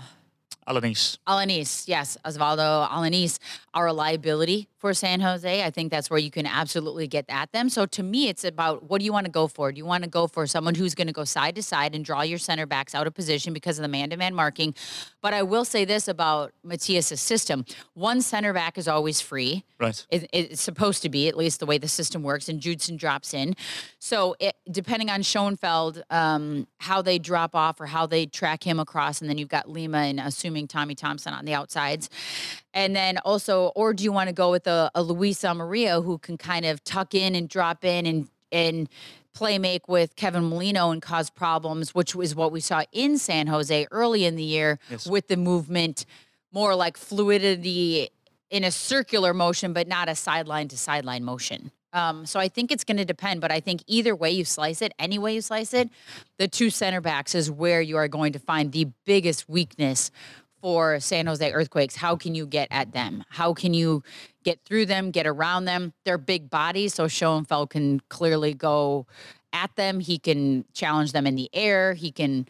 [0.68, 1.18] Alanis.
[1.26, 3.38] Alanis, yes, Oswaldo Alanis,
[3.72, 5.62] our reliability for San Jose.
[5.62, 7.68] I think that's where you can absolutely get at them.
[7.68, 9.72] So to me, it's about what do you want to go for?
[9.72, 12.04] Do you want to go for someone who's going to go side to side and
[12.04, 14.74] draw your center backs out of position because of the man to man marking?
[15.20, 17.64] But I will say this about Matias' system
[17.94, 19.64] one center back is always free.
[19.80, 20.06] Right.
[20.10, 23.34] It, it's supposed to be, at least the way the system works, and Judson drops
[23.34, 23.54] in.
[23.98, 28.78] So it, depending on Schoenfeld, um, how they drop off or how they track him
[28.78, 32.08] across, and then you've got Lima and assuming Tommy Thompson on the outsides.
[32.74, 36.18] And then also, or do you want to go with a, a Luis Amarilla who
[36.18, 38.88] can kind of tuck in and drop in and and
[39.34, 43.46] play make with Kevin Molino and cause problems, which was what we saw in San
[43.48, 45.06] Jose early in the year Yes.
[45.06, 46.06] with the movement,
[46.52, 48.08] more like fluidity
[48.50, 51.70] in a circular motion, but not a sideline to sideline motion.
[51.92, 54.82] Um, so I think it's going to depend, but I think either way you slice
[54.82, 55.88] it, any way you slice it,
[56.38, 60.10] the two center backs is where you are going to find the biggest weakness
[60.60, 61.96] for San Jose Earthquakes.
[61.96, 63.24] How can you get at them?
[63.28, 64.02] How can you
[64.44, 65.92] get through them, get around them?
[66.04, 69.06] They're big bodies, so Schoenfeld can clearly go
[69.52, 70.00] at them.
[70.00, 71.94] He can challenge them in the air.
[71.94, 72.46] He can.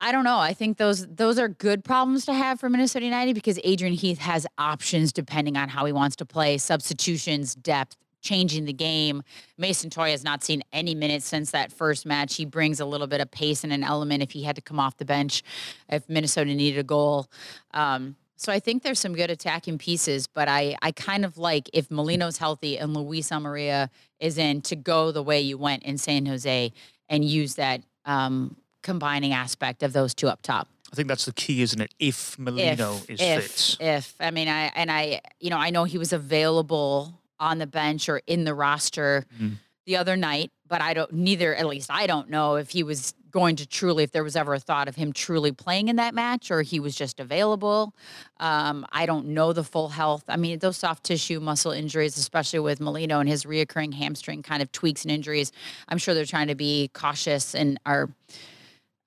[0.00, 0.38] I don't know.
[0.38, 4.18] I think those those are good problems to have for Minnesota United because Adrian Heath
[4.18, 9.22] has options depending on how he wants to play, substitutions, depth, changing the game.
[9.58, 12.36] Mason Toye has not seen any minutes since that first match.
[12.36, 14.80] He brings a little bit of pace and an element if he had to come
[14.80, 15.42] off the bench,
[15.88, 17.28] if Minnesota needed a goal.
[17.74, 21.68] Um, so I think there's some good attacking pieces, but I, I kind of like
[21.72, 25.98] if Molino's healthy and Luis Amarilla is in to go the way you went in
[25.98, 26.72] San Jose
[27.08, 31.32] and use that um, combining aspect of those two up top I think that's the
[31.32, 31.94] key, isn't it?
[31.98, 33.76] If Molino if, is if, fit.
[33.80, 37.66] If I mean, I and I, you know, I know he was available on the
[37.66, 39.56] bench or in the roster Mhm.
[39.84, 41.12] the other night, but I don't.
[41.12, 44.36] Neither, at least, I don't know if he was going to truly, if there was
[44.36, 47.94] ever a thought of him truly playing in that match, or he was just available.
[48.38, 50.22] Um, I don't know the full health.
[50.28, 54.62] I mean, those soft tissue muscle injuries, especially with Molino and his reoccurring hamstring kind
[54.62, 55.50] of tweaks and injuries.
[55.88, 58.10] I'm sure they're trying to be cautious and are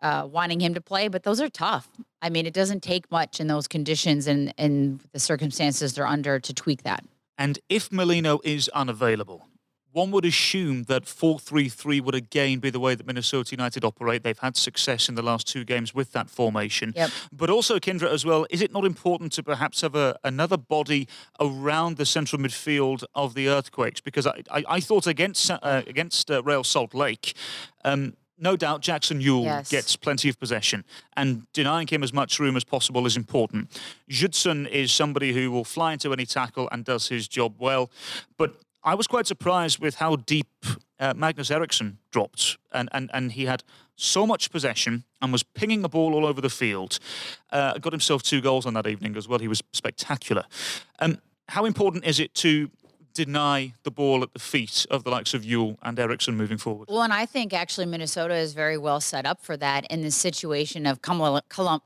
[0.01, 1.88] uh, wanting him to play, but those are tough.
[2.21, 6.39] I mean, it doesn't take much in those conditions and, and the circumstances they're under
[6.39, 7.03] to tweak that.
[7.38, 9.47] And if Molino is unavailable,
[9.95, 13.86] one would assume that 4 3 3 would again be the way that Minnesota United
[13.86, 14.23] operate.
[14.23, 16.91] They've had success in the last two games with that formation.
[16.95, 17.11] Yep.
[17.31, 21.07] But also, Kyndra, as well, is it not important to perhaps have a, another body
[21.39, 24.01] around the central midfield of the Earthquakes?
[24.01, 27.33] Because I, I, I thought against, uh, against uh, Real Salt Lake,
[27.86, 29.69] um, no doubt Jackson Yueill Yes.
[29.69, 30.83] gets plenty of possession,
[31.15, 33.69] and denying him as much room as possible is important.
[34.09, 37.89] Judson is somebody who will fly into any tackle and does his job well,
[38.38, 40.47] but I was quite surprised with how deep
[40.99, 43.63] uh, Magnus Eriksson dropped, and, and, and he had
[43.95, 46.99] so much possession and was pinging the ball all over the field.
[47.51, 49.39] Uh, got himself two goals on that evening as well.
[49.39, 50.43] He was spectacular.
[50.99, 51.17] Um,
[51.47, 52.69] how important is it to
[53.16, 56.88] deny the ball at the feet of the likes of Yueill and Eriksson moving forward?
[56.89, 60.11] Well, and I think actually Minnesota is very well set up for that in the
[60.11, 61.82] situation of Colum- Colum-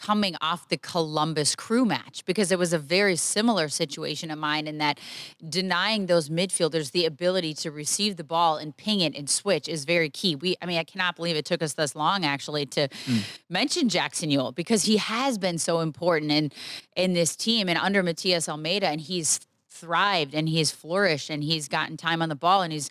[0.00, 4.66] coming off the Columbus crew match because it was a very similar situation of mine
[4.66, 4.98] in that
[5.46, 9.84] denying those midfielders the ability to receive the ball and ping it and switch is
[9.84, 10.34] very key.
[10.34, 13.40] We I mean I cannot believe it took us this long actually to mm.
[13.50, 16.50] mention Jackson Yueill because he has been so important in
[16.96, 19.40] in this team and under Matias Almeyda and he's
[19.80, 22.90] thrived and he's flourished and he's gotten time on the ball and he's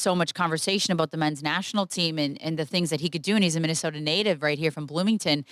[0.00, 3.22] so much conversation about the men's national team and, and the things that he could
[3.22, 3.34] do.
[3.34, 5.44] And he's a minnesota native right here from bloomington.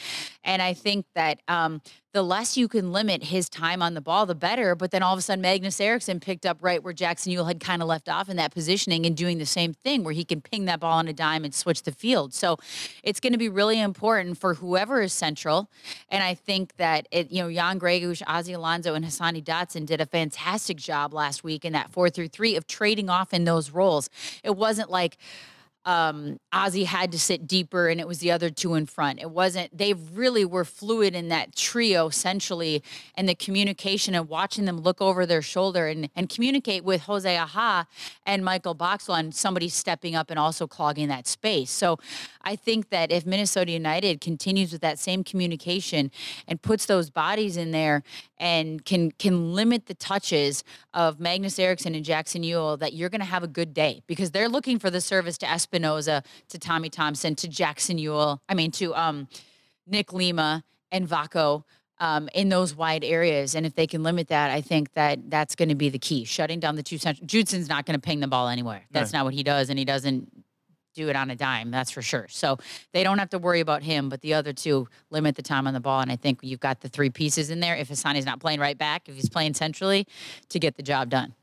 [0.45, 1.81] And i think that um,
[2.13, 4.75] the less you can limit his time on the ball the better.
[4.75, 7.61] But then all of a sudden magnus eriksson picked up right where jackson Yueill had
[7.61, 10.41] kind of left off in that positioning and doing the same thing where he can
[10.41, 12.33] ping that ball on a dime and switch the field.
[12.35, 12.57] So
[13.03, 15.71] it's going to be really important for whoever is central.
[16.09, 20.01] And i think that it you know jan Gregus ozzy alonso and hassani dotson did
[20.01, 23.71] a fantastic job last week in that 4 through 3 of trading off in those
[23.71, 24.09] roles
[24.43, 25.19] it wasn't like
[25.85, 29.21] um, Ozzy had to sit deeper and it was the other two in front.
[29.21, 32.83] It wasn't, they really were fluid in that trio essentially
[33.15, 37.37] and the communication and watching them look over their shoulder and, and communicate with Jose
[37.37, 37.87] Aja
[38.27, 41.71] and Michael Boxall and somebody stepping up and also clogging that space.
[41.71, 41.99] So
[42.43, 46.11] I think that if Minnesota United continues with that same communication
[46.47, 48.03] and puts those bodies in there
[48.39, 50.65] and can can limit the touches
[50.95, 54.31] of Magnus Eriksson and Jackson Yueill, that you're going to have a good day because
[54.31, 58.41] they're looking for the service to Espinoza, to Tommy Thompson, to Jackson Yueill.
[58.49, 59.29] I mean, to um,
[59.87, 61.65] Nick Lima and Vako.
[62.01, 65.57] Um, in those wide areas, and if they can limit that, I think that that's
[65.57, 66.25] going to be the key.
[66.25, 67.27] Shutting down the two central.
[67.27, 68.85] Judson's not going to ping the ball anywhere.
[68.93, 70.31] That's not what he does, and he doesn't
[70.95, 71.71] do it on a dime.
[71.71, 72.27] That's for sure.
[72.29, 72.59] So
[72.93, 75.75] they don't have to worry about him, but the other two limit the time on
[75.75, 76.01] the ball.
[76.01, 77.77] And I think you've got the three pieces in there.
[77.77, 80.07] If Hassani's not playing right back, if he's playing centrally,
[80.51, 81.35] to get the job done.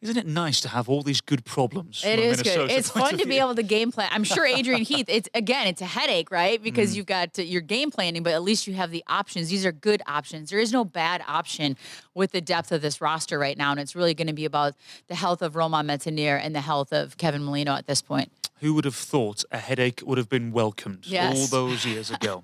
[0.00, 2.02] Isn't it nice to have all these good problems?
[2.04, 2.70] It is good.
[2.70, 4.08] It's fun to be able to game plan.
[4.12, 5.06] I'm sure Adrian Heath.
[5.08, 6.60] It's again, it's a headache, right?
[6.72, 6.96] Because mm.
[6.96, 9.48] you've got to, your game planning, but at least you have the options.
[9.50, 10.48] These are good options.
[10.48, 11.76] There is no bad option
[12.14, 14.74] with the depth of this roster right now, and it's really going to be about
[15.08, 18.30] the health of Romain Métanire and the health of Kevin Molino at this point.
[18.62, 21.36] Who would have thought a headache would have been welcomed yes.
[21.36, 22.42] all those years ago?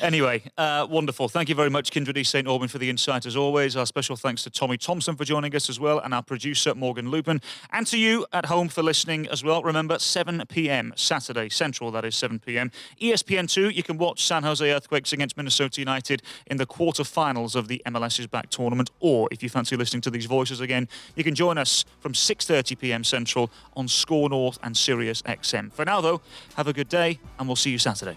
[0.00, 1.28] anyway, uh, wonderful.
[1.28, 2.48] Thank you very much, Kyndra St.
[2.48, 3.76] Aubin, for the insight as always.
[3.76, 7.08] Our special thanks to Tommy Thompson for joining us as well, and our producer, Morgan
[7.08, 7.40] Lupin.
[7.72, 9.62] And to you at home for listening as well.
[9.62, 10.92] Remember, 7 p.m.
[10.96, 12.72] Saturday, Central, that is 7 p.m.
[13.00, 17.80] ESPN2, you can watch San Jose Earthquakes against Minnesota United in the quarterfinals of the
[17.86, 18.90] MLS's back tournament.
[18.98, 22.76] Or if you fancy listening to these voices again, you can join us from 6.30
[22.76, 23.04] p.m.
[23.04, 25.43] Central on SKOR North and Sirius X.
[25.44, 25.72] XM.
[25.72, 26.20] For now, though,
[26.56, 28.16] have a good day, and we'll see you Saturday.